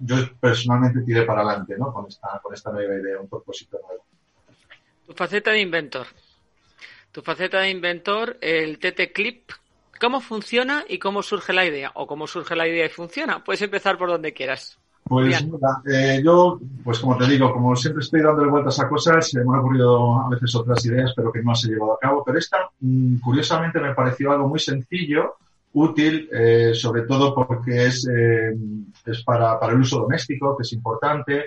[0.00, 1.92] yo personalmente tiré para adelante, ¿no?
[1.92, 4.04] Con esta, con esta nueva idea, un propósito nuevo.
[5.06, 6.06] Tu faceta de inventor.
[7.12, 9.50] Tu faceta de inventor, el TT Clip,
[10.00, 11.92] ¿cómo funciona y cómo surge la idea?
[11.94, 13.42] O cómo surge la idea y funciona.
[13.42, 14.78] Puedes empezar por donde quieras.
[15.08, 19.32] Pues mira, eh, yo, pues como te digo, como siempre estoy dándole vueltas a cosas,
[19.34, 21.98] eh, me han ocurrido a veces otras ideas, pero que no se han llevado a
[22.00, 22.24] cabo.
[22.24, 25.36] Pero esta, mmm, curiosamente, me pareció algo muy sencillo,
[25.72, 28.54] útil, eh, sobre todo porque es, eh,
[29.04, 31.46] es para, para el uso doméstico, que es importante,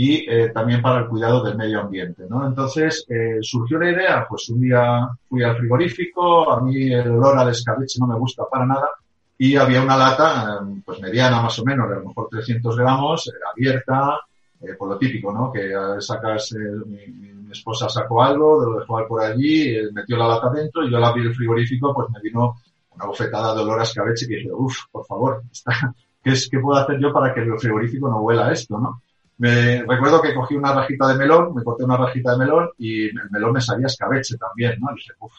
[0.00, 2.46] y eh, también para el cuidado del medio ambiente, ¿no?
[2.46, 7.36] Entonces, eh, surgió la idea, pues un día fui al frigorífico, a mí el olor
[7.36, 8.88] al escabeche no me gusta para nada,
[9.36, 14.20] y había una lata, pues mediana más o menos, a lo mejor 300 gramos, abierta,
[14.60, 15.50] eh, por lo típico, ¿no?
[15.50, 20.50] Que sacas, eh, mi, mi, esposa sacó algo, lo dejó por allí, metió la lata
[20.50, 22.54] dentro y yo la abrí el frigorífico, pues me vino
[22.98, 26.58] una bofetada de olor a escabeche que dije, uff, por favor, está, ¿qué, es, ¿qué
[26.58, 29.02] puedo hacer yo para que el frigorífico no huela esto, no?
[29.38, 33.04] Me recuerdo que cogí una rajita de melón, me corté una rajita de melón y
[33.04, 34.90] el melón me salía escabeche también, ¿no?
[34.90, 35.32] Y dije, uff,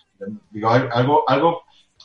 [0.51, 1.63] digo, algo, algo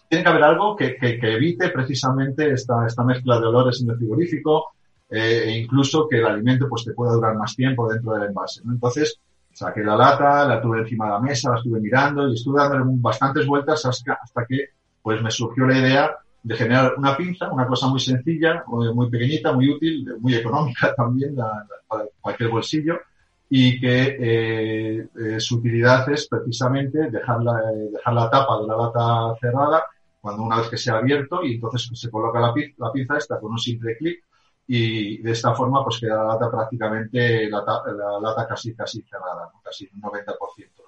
[0.09, 3.91] tiene que haber algo que, que, que evite precisamente esta, esta, mezcla de olores en
[3.91, 4.75] el frigorífico
[5.09, 8.63] eh, e incluso que el alimento pues te pueda durar más tiempo dentro del envase.
[8.65, 8.73] ¿no?
[8.73, 9.21] Entonces
[9.53, 12.85] saqué la lata, la tuve encima de la mesa, la estuve mirando y estuve dándole
[12.97, 14.71] bastantes vueltas hasta, hasta que
[15.05, 19.53] pues me surgió la idea de generar una pinza, una cosa muy sencilla, muy pequeñita,
[19.53, 22.99] muy útil, muy económica también para cualquier bolsillo
[23.51, 27.61] y que eh, eh, su utilidad es precisamente dejar la,
[27.93, 29.85] dejar la tapa de la lata cerrada
[30.23, 33.53] cuando una vez que se ha abierto y entonces se coloca la, pinza esta con
[33.53, 34.25] un simple clic
[34.67, 39.51] y de esta forma pues queda la lata prácticamente la, la lata casi casi cerrada,
[39.63, 40.84] casi un 90%, 95%.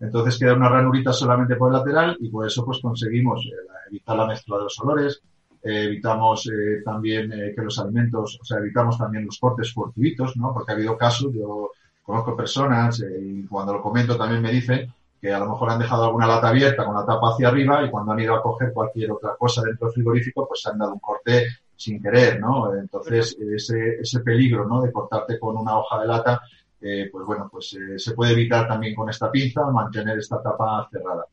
[0.00, 3.50] Entonces queda una ranurita solamente por el lateral y por eso pues conseguimos eh,
[3.88, 5.20] evitar la mezcla de los olores,
[5.62, 10.52] eh, evitamos eh, también que los alimentos, o sea, evitamos también los cortes fortuitos, ¿no?
[10.54, 11.72] Porque ha habido casos, yo
[12.02, 16.04] conozco personas y cuando lo comento también me dicen que a lo mejor han dejado
[16.04, 19.10] alguna lata abierta con la tapa hacia arriba y cuando han ido a coger cualquier
[19.10, 22.74] otra cosa dentro del frigorífico, pues han dado un corte sin querer, ¿no?
[22.74, 24.80] Entonces, ese, ese peligro, ¿no?
[24.80, 26.40] De cortarte con una hoja de lata,
[26.80, 30.88] eh, pues bueno, pues eh, se puede evitar también con esta pinza, mantener esta tapa
[30.90, 31.24] cerrada.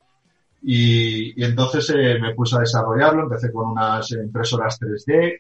[0.64, 5.40] Y, entonces eh, me puse a desarrollarlo, empecé con unas impresoras 3D,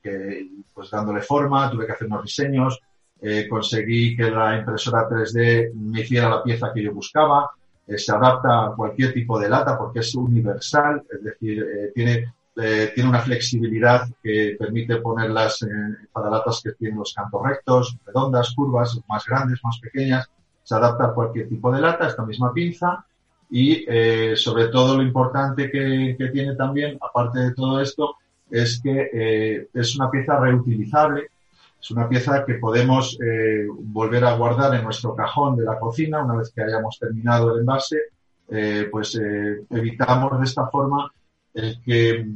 [0.00, 2.80] que, pues dándole forma, tuve que hacer unos diseños,
[3.20, 7.50] eh, conseguí que la impresora 3D me hiciera la pieza que yo buscaba,
[7.88, 11.92] se adapta a cualquier tipo de lata porque es universal, es decir,
[12.56, 15.64] eh, tiene, una flexibilidad que permite ponerlas
[16.12, 20.30] para latas que tienen los cantos rectos, redondas, curvas, más grandes, más pequeñas,
[20.62, 23.04] se adapta a cualquier tipo de lata, esta misma pinza,
[23.50, 23.86] y
[24.34, 28.16] sobre todo lo importante que, que, tiene también, aparte de todo esto,
[28.50, 31.30] es que es una pieza reutilizable.
[31.86, 36.24] Es una pieza que podemos eh, volver a guardar en nuestro cajón de la cocina
[36.24, 37.98] una vez que hayamos terminado el envase.
[38.48, 41.12] Eh, pues eh, evitamos de esta forma
[41.56, 42.26] el que,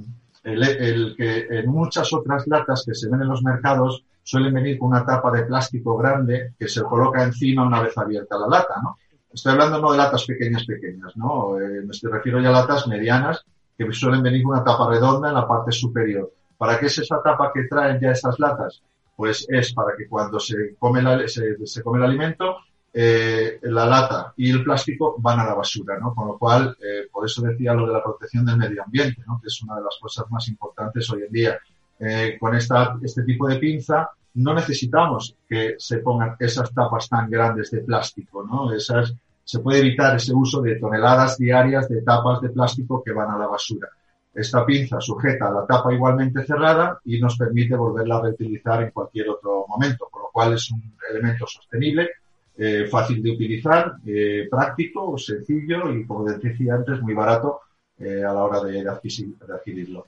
[0.44, 4.88] el, que en muchas otras latas que se ven en los mercados suelen venir con
[4.88, 8.96] una tapa de plástico grande que se coloca encima una vez abierta la lata, ¿no?
[9.32, 11.52] Estoy hablando no de latas pequeñas, pequeñas, ¿no?
[11.52, 13.44] me estoy, refiero ya a latas medianas
[13.78, 16.32] que suelen venir con una tapa redonda en la parte superior.
[16.58, 18.82] ¿Para qué es esa tapa que traen ya esas latas?
[19.20, 22.56] pues es para que cuando se come, se, come el alimento,
[22.93, 26.14] eh, la lata y el plástico van a la basura, ¿no?
[26.14, 29.41] Con lo cual, eh, por eso decía lo de la protección del medio ambiente, ¿no?
[29.41, 31.59] Que es una de las cosas más importantes hoy en día.
[31.99, 37.30] Eh, con esta, este tipo de pinza no necesitamos que se pongan esas tapas tan
[37.30, 38.72] grandes de plástico, ¿no?
[38.72, 39.14] Esas,
[39.45, 43.38] se puede evitar ese uso de toneladas diarias de tapas de plástico que van a
[43.38, 43.88] la basura.
[44.32, 49.28] Esta pinza sujeta la tapa igualmente cerrada y nos permite volverla a reutilizar en cualquier
[49.28, 52.09] otro momento, por lo cual es un elemento sostenible,
[52.57, 57.61] eh, fácil de utilizar, eh, práctico, sencillo y, como decía antes, muy barato
[57.98, 60.07] eh, a la hora de, adquirirlo.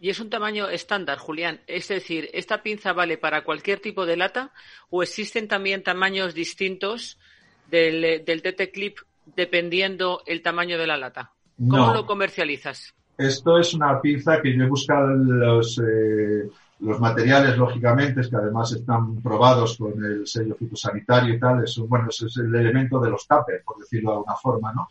[0.00, 1.60] ¿Y es un tamaño estándar, Julián?
[1.66, 4.52] Es decir, ¿esta pinza vale para cualquier tipo de lata
[4.90, 7.18] o existen también tamaños distintos
[7.68, 8.98] del, del TT Clip
[9.34, 11.32] dependiendo el tamaño de la lata?
[11.58, 12.94] ¿Cómo lo comercializas?
[13.16, 16.48] Esto es una pinza que yo he buscado los, eh,
[16.80, 21.64] los materiales, lógicamente, que además están probados con el sello fitosanitario y tal.
[21.64, 24.88] Es, bueno, es el elemento de los tapers, por decirlo de alguna forma, ¿no?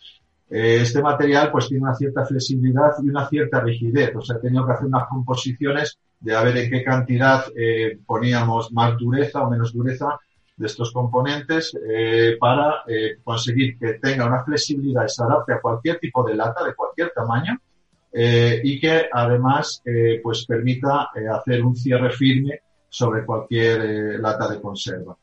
[0.50, 4.16] Eh, este material pues tiene una cierta flexibilidad y una cierta rigidez.
[4.16, 8.00] O sea, he tenido que hacer unas composiciones de a ver en qué cantidad eh,
[8.06, 10.20] poníamos más dureza o menos dureza
[10.56, 12.84] de estos componentes eh, para
[13.24, 17.12] conseguir que tenga una flexibilidad y se adapte a cualquier tipo de lata, de cualquier
[17.14, 17.60] tamaño,
[18.12, 24.48] eh, y que además eh, pues permita eh, hacer un cierre firme sobre cualquier lata
[24.48, 25.16] de conserva.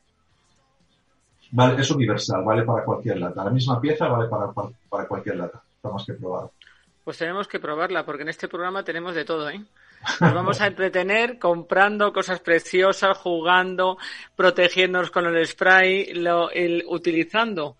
[1.51, 3.43] Vale, es universal, vale para cualquier lata.
[3.43, 4.51] La misma pieza vale para,
[4.89, 5.61] para cualquier lata.
[5.75, 6.49] Estamos que probar.
[7.03, 9.63] Pues tenemos que probarla, porque en este programa tenemos de todo, ¿eh?
[10.19, 13.97] Nos vamos a entretener comprando cosas preciosas, jugando,
[14.35, 17.77] protegiéndonos con el spray, lo, el, utilizando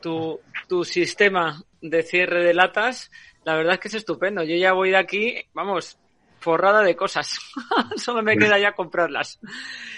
[0.00, 3.10] tu, tu sistema de cierre de latas
[3.44, 4.42] la verdad es que es estupendo.
[4.42, 5.98] Yo ya voy de aquí, vamos,
[6.44, 7.38] forrada de cosas.
[7.96, 9.40] Solo me queda ya comprarlas.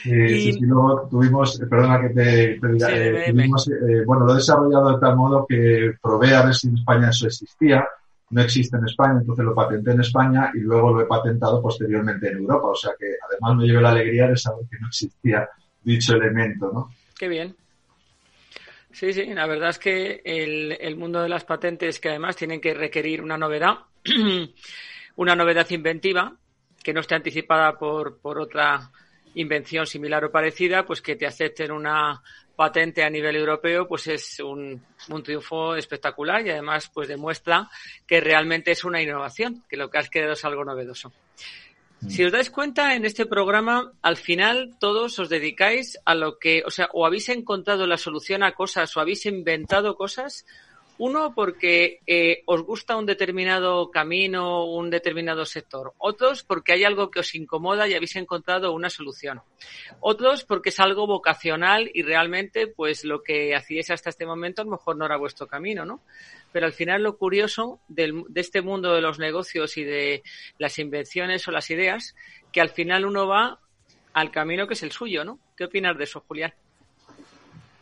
[0.04, 0.52] Eh, y...
[0.52, 5.00] sí, luego tuvimos, eh, perdona que te, diga, eh, eh, bueno, lo he desarrollado de
[5.00, 7.86] tal modo que probé a ver si en España eso existía.
[8.30, 12.28] No existe en España, entonces lo patenté en España y luego lo he patentado posteriormente
[12.28, 12.68] en Europa.
[12.68, 15.48] O sea que además me llevé la alegría de saber que no existía
[15.82, 16.90] dicho elemento, ¿no?
[17.16, 17.54] Qué bien.
[18.96, 22.72] Sí, sí, la verdad es que el, mundo de las patentes, que además tienen que
[22.72, 23.80] requerir una novedad,
[25.16, 26.34] una novedad inventiva,
[26.82, 28.90] que no esté anticipada por, por otra
[29.34, 32.22] invención similar o parecida, pues que te acepten una
[32.56, 37.68] patente a nivel europeo, pues es un, un, triunfo espectacular y además pues demuestra
[38.06, 41.12] que realmente es una innovación, que lo que has creado es algo novedoso.
[42.08, 46.62] Si os dais cuenta, en este programa, al final todos os dedicáis a lo que,
[46.64, 50.46] o sea, o habéis encontrado la solución a cosas o habéis inventado cosas
[50.98, 55.92] uno, porque eh, os gusta un determinado camino, un determinado sector.
[55.98, 59.42] Otros, porque hay algo que os incomoda y habéis encontrado una solución.
[60.00, 64.64] Otros, porque es algo vocacional y realmente, pues lo que hacíais hasta este momento a
[64.64, 66.00] lo mejor no era vuestro camino, ¿no?
[66.56, 70.22] Pero al final lo curioso del, de este mundo de los negocios y de
[70.58, 72.14] las invenciones o las ideas,
[72.50, 73.60] que al final uno va
[74.14, 75.38] al camino que es el suyo, ¿no?
[75.54, 76.54] ¿Qué opinas de eso, Julián?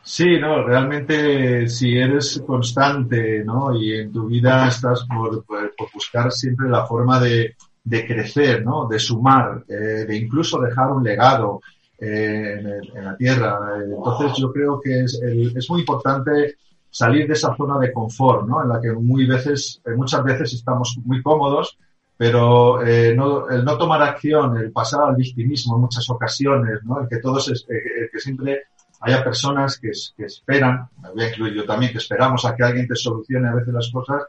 [0.02, 3.80] Sí, no, realmente si eres constante, ¿no?
[3.80, 7.54] Y en tu vida estás por, por, buscar siempre la forma de,
[7.84, 8.88] de crecer, ¿no?
[8.88, 11.60] De sumar, eh, de incluso dejar un legado
[11.96, 12.66] eh, en,
[12.98, 13.56] en, la tierra.
[13.84, 16.56] Entonces yo creo que es, el, es muy importante
[16.94, 18.62] salir de esa zona de confort, ¿no?
[18.62, 21.76] En la que muy veces, eh, muchas veces estamos muy cómodos,
[22.16, 27.00] pero eh, no, el no tomar acción, el pasar al victimismo en muchas ocasiones, ¿no?
[27.00, 28.62] El que todos, es, eh, que siempre
[29.00, 32.62] haya personas que, que, esperan, me voy a incluir yo también, que esperamos a que
[32.62, 34.22] alguien te solucione a veces las cosas,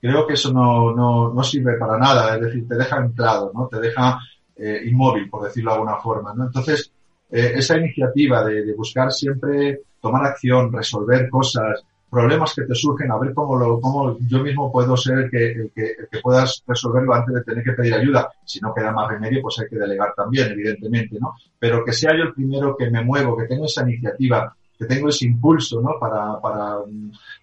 [0.00, 3.68] creo que eso no, no, no sirve para nada, es decir, te deja anclado, ¿no?
[3.68, 4.18] Te deja
[4.56, 6.46] eh, inmóvil, por decirlo de alguna forma, ¿no?
[6.46, 6.90] Entonces,
[7.30, 13.10] eh, esa iniciativa de, de, buscar siempre tomar acción, resolver cosas, problemas que te surgen,
[13.10, 16.20] a ver cómo lo, cómo yo mismo puedo ser el que, el que, el que
[16.20, 18.30] puedas resolverlo antes de tener que pedir ayuda.
[18.44, 21.34] Si no queda más remedio, pues hay que delegar también, evidentemente, ¿no?
[21.58, 25.08] Pero que sea yo el primero que me muevo, que tengo esa iniciativa, que tengo
[25.08, 25.98] ese impulso, ¿no?
[25.98, 26.76] Para, para,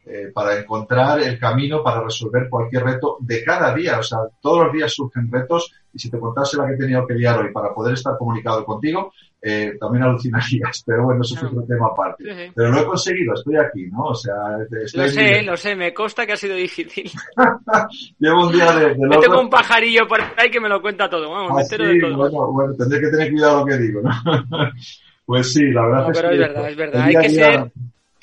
[0.06, 4.00] eh, para encontrar el camino para resolver cualquier reto de cada día.
[4.00, 7.06] O sea, todos los días surgen retos y si te contase la que he tenido
[7.06, 9.12] que liar hoy para poder estar comunicado contigo,
[9.42, 10.84] eh, también alucinarías.
[10.86, 12.24] Pero bueno, eso es otro tema aparte.
[12.24, 12.52] Sí, sí.
[12.56, 14.04] Pero lo he conseguido, estoy aquí, ¿no?
[14.06, 14.34] O sea,
[14.72, 17.12] estoy lo sé, lo sé, me consta que ha sido difícil.
[18.20, 21.10] Llevo un día de, de Yo tengo un pajarillo por ahí que me lo cuenta
[21.10, 21.30] todo.
[21.30, 22.16] Vamos, ah, me entero sí, de todo.
[22.16, 24.12] Bueno, bueno, tendré que tener cuidado lo que digo, ¿no?
[25.26, 26.36] Pues sí, la verdad no, es pero que...
[26.36, 27.02] es verdad, es verdad.
[27.04, 27.72] Hay que, ser,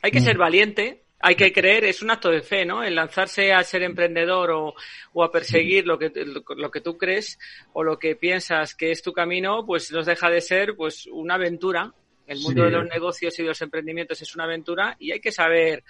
[0.03, 2.83] hay que ser valiente, hay que creer, es un acto de fe, ¿no?
[2.83, 4.75] El lanzarse a ser emprendedor o,
[5.13, 6.11] o a perseguir lo que,
[6.57, 7.39] lo, que tú crees
[7.73, 11.35] o lo que piensas que es tu camino, pues nos deja de ser pues una
[11.35, 11.93] aventura.
[12.27, 12.71] El mundo Sí.
[12.71, 15.83] de los negocios y de los emprendimientos es una aventura y hay que saber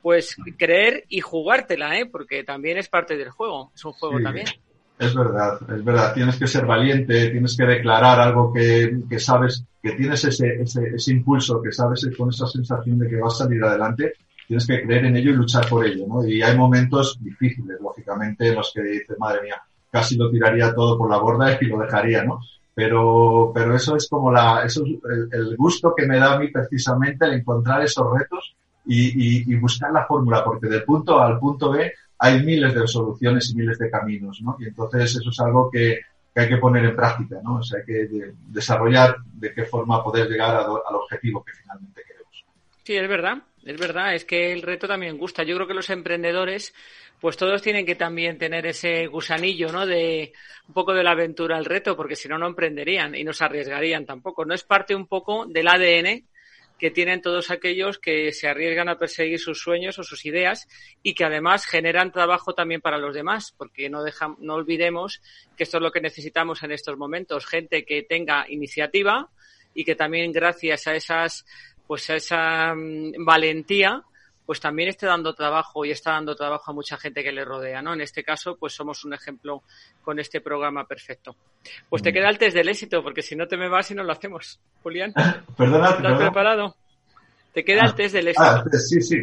[0.00, 2.06] pues creer y jugártela, ¿eh?
[2.06, 4.24] Porque también es parte del juego, es un juego Sí.
[4.24, 4.46] también.
[4.98, 6.14] Es verdad, es verdad.
[6.14, 10.94] Tienes que ser valiente, tienes que declarar algo que, que sabes, que tienes ese, ese,
[10.94, 14.14] ese impulso, que sabes con esa sensación de que vas a salir adelante.
[14.46, 16.26] Tienes que creer en ello y luchar por ello, ¿no?
[16.26, 20.96] Y hay momentos difíciles, lógicamente, en los que dices, madre mía, casi lo tiraría todo
[20.98, 22.40] por la borda y lo dejaría, ¿no?
[22.74, 26.48] Pero, pero eso es como la, eso es el, gusto que me da a mí
[26.48, 31.26] precisamente el encontrar esos retos y, y, y buscar la fórmula, porque del punto A
[31.26, 34.56] al punto B hay miles de soluciones y miles de caminos, ¿no?
[34.58, 36.00] Y entonces eso es algo que,
[36.36, 37.56] hay que poner en práctica, ¿no?
[37.56, 42.02] O sea, hay que de, desarrollar de qué forma poder llegar al objetivo que finalmente
[42.02, 42.44] queremos.
[42.82, 45.44] Sí, es verdad, es verdad, es que el reto también gusta.
[45.44, 46.74] Yo creo que los emprendedores,
[47.20, 49.86] pues todos tienen que también tener ese gusanillo, ¿no?
[49.86, 50.32] De
[50.66, 53.44] un poco de la aventura al reto, porque si no, no emprenderían y no se
[53.44, 54.44] arriesgarían tampoco.
[54.44, 56.24] No es parte un poco del ADN
[56.78, 60.68] que tienen todos aquellos que se arriesgan a perseguir sus sueños o sus ideas
[61.02, 65.22] y que además generan trabajo también para los demás, porque no, deja, no olvidemos
[65.56, 69.30] que esto es lo que necesitamos en estos momentos, gente que tenga iniciativa
[69.72, 71.46] y que también gracias a esas
[71.86, 74.02] pues a esa um, valentía
[74.46, 77.80] pues también esté dando trabajo y está dando trabajo a mucha gente que le rodea,
[77.82, 77.94] ¿no?
[77.94, 79.62] En este caso, pues somos un ejemplo
[80.02, 81.34] con este programa perfecto.
[81.88, 84.04] Pues te queda el test del éxito, porque si no te me vas y no
[84.04, 84.60] lo hacemos.
[84.82, 85.12] Julián,
[85.56, 86.18] Perdona, ¿lo has perdona.
[86.18, 86.76] preparado?
[87.52, 88.44] Te queda Ah, el test del éxito.
[88.46, 89.16] Ah, sí, sí.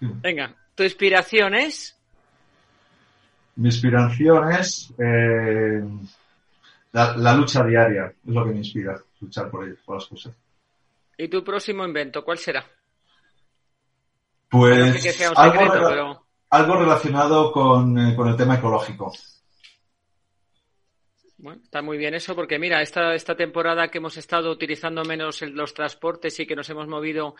[0.00, 1.96] Venga, tu inspiración es
[3.56, 5.82] Mi inspiración es eh,
[6.92, 10.34] la, la lucha diaria, es lo que me inspira, luchar por ello, por las cosas.
[11.18, 12.64] y tu próximo invento, ¿cuál será?
[14.52, 18.28] No sé Pues que sea un algo, secreto, rela- pero algo relacionado con, eh, con
[18.28, 19.12] el tema ecológico.
[21.38, 25.40] Bueno, está muy bien eso, porque mira, esta, esta temporada que hemos estado utilizando menos
[25.42, 27.34] el- los transportes y que nos hemos movido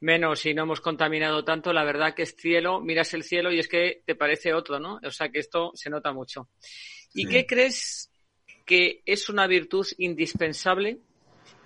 [0.00, 3.58] menos y no hemos contaminado tanto, la verdad que es cielo, miras el cielo y
[3.58, 5.00] es que te parece otro, ¿no?
[5.04, 6.48] O sea que esto se nota mucho.
[7.12, 7.28] ¿Y Sí.
[7.28, 8.10] qué crees
[8.64, 11.00] que es una virtud indispensable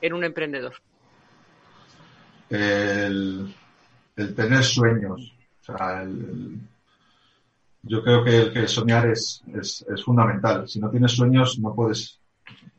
[0.00, 0.74] en un emprendedor?
[2.48, 3.54] El,
[4.16, 5.32] el tener sueños.
[5.62, 6.58] O sea, el- el-
[7.82, 10.66] yo creo que el que soñar es, es, es fundamental.
[10.68, 12.18] Si no tienes sueños, no puedes,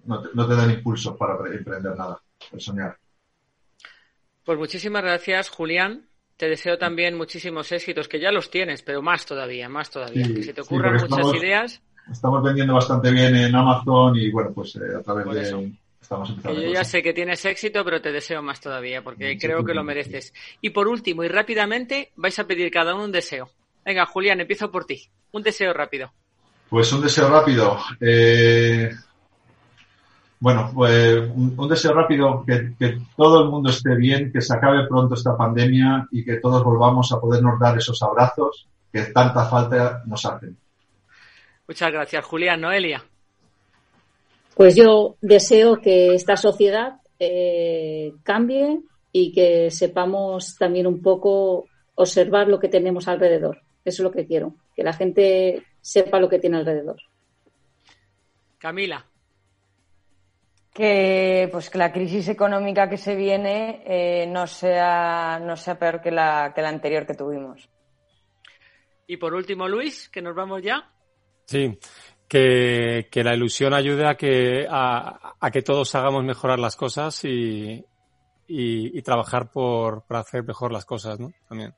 [0.06, 2.20] no te, no te dan impulso para pre- emprender nada.
[2.52, 2.98] El soñar.
[4.44, 6.06] Pues muchísimas gracias, Julián.
[6.38, 10.26] Te deseo también muchísimos éxitos, que ya los tienes, pero más todavía, más todavía.
[10.26, 11.82] Sí, que se te ocurran muchas estamos- ideas.
[12.12, 15.74] Estamos vendiendo bastante bien en Amazon y bueno, pues eh, a través de
[16.06, 16.62] estamos empezando.
[16.62, 19.74] yo ya sé que tienes éxito, pero te deseo más todavía, porque Sí, creo que
[19.74, 20.34] lo mereces.
[20.62, 23.50] Y por último, y rápidamente, vais a pedir cada uno un deseo.
[23.84, 25.10] Venga, Julián, empiezo por ti.
[25.32, 26.12] Un deseo rápido.
[26.70, 27.78] Pues un deseo rápido.
[28.00, 28.90] Eh,
[30.40, 34.54] bueno, pues un, un deseo rápido que, que todo el mundo esté bien, que se
[34.54, 39.46] acabe pronto esta pandemia y que todos volvamos a podernos dar esos abrazos que tanta
[39.46, 40.58] falta nos hacen.
[41.68, 42.62] Muchas gracias, Julián.
[42.62, 43.04] Noelia.
[44.56, 48.80] Pues yo deseo que esta sociedad eh, cambie
[49.12, 53.62] y que sepamos también un poco observar lo que tenemos alrededor.
[53.84, 56.98] Eso es lo que quiero, que la gente sepa lo que tiene alrededor.
[58.58, 59.06] Camila.
[60.74, 66.02] que pues que la crisis económica que se viene eh, no sea no sea peor
[66.02, 67.70] que la que la anterior que tuvimos.
[69.08, 70.92] Y por último, Luis, que nos vamos ya.
[71.46, 71.78] Sí,
[72.28, 77.24] que, que la ilusión ayude a que, a, a que todos hagamos mejorar las cosas
[77.24, 77.86] y,
[78.48, 81.32] y, y trabajar por, por hacer mejor las cosas, ¿no?
[81.48, 81.74] También.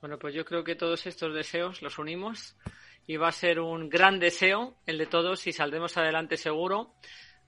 [0.00, 2.56] Bueno, pues yo creo que todos estos deseos los unimos
[3.06, 6.94] y va a ser un gran deseo el de todos y saldremos adelante seguro.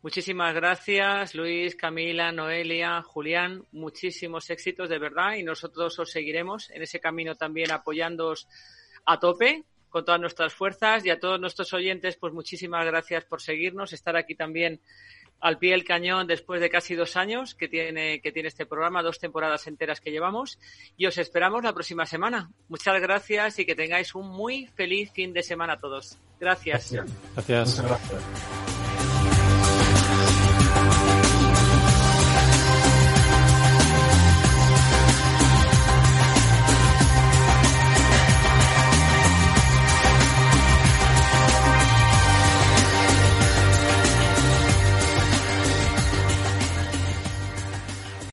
[0.01, 3.65] Muchísimas gracias, Luis, Camila, Noelia, Julián.
[3.73, 8.47] Muchísimos éxitos, de verdad, y nosotros os seguiremos en ese camino también apoyándoos
[9.05, 13.41] a tope con todas nuestras fuerzas y a todos nuestros oyentes, pues muchísimas gracias por
[13.41, 14.81] seguirnos, estar aquí también
[15.41, 19.03] al pie del cañón después de casi dos años que tiene, que tiene este programa,
[19.03, 20.59] dos temporadas enteras que llevamos.
[20.97, 22.51] Y os esperamos la próxima semana.
[22.69, 26.19] Muchas gracias y que tengáis un muy feliz fin de semana a todos.
[26.41, 26.93] Gracias.
[26.93, 27.83] Gracias.
[27.83, 28.88] gracias.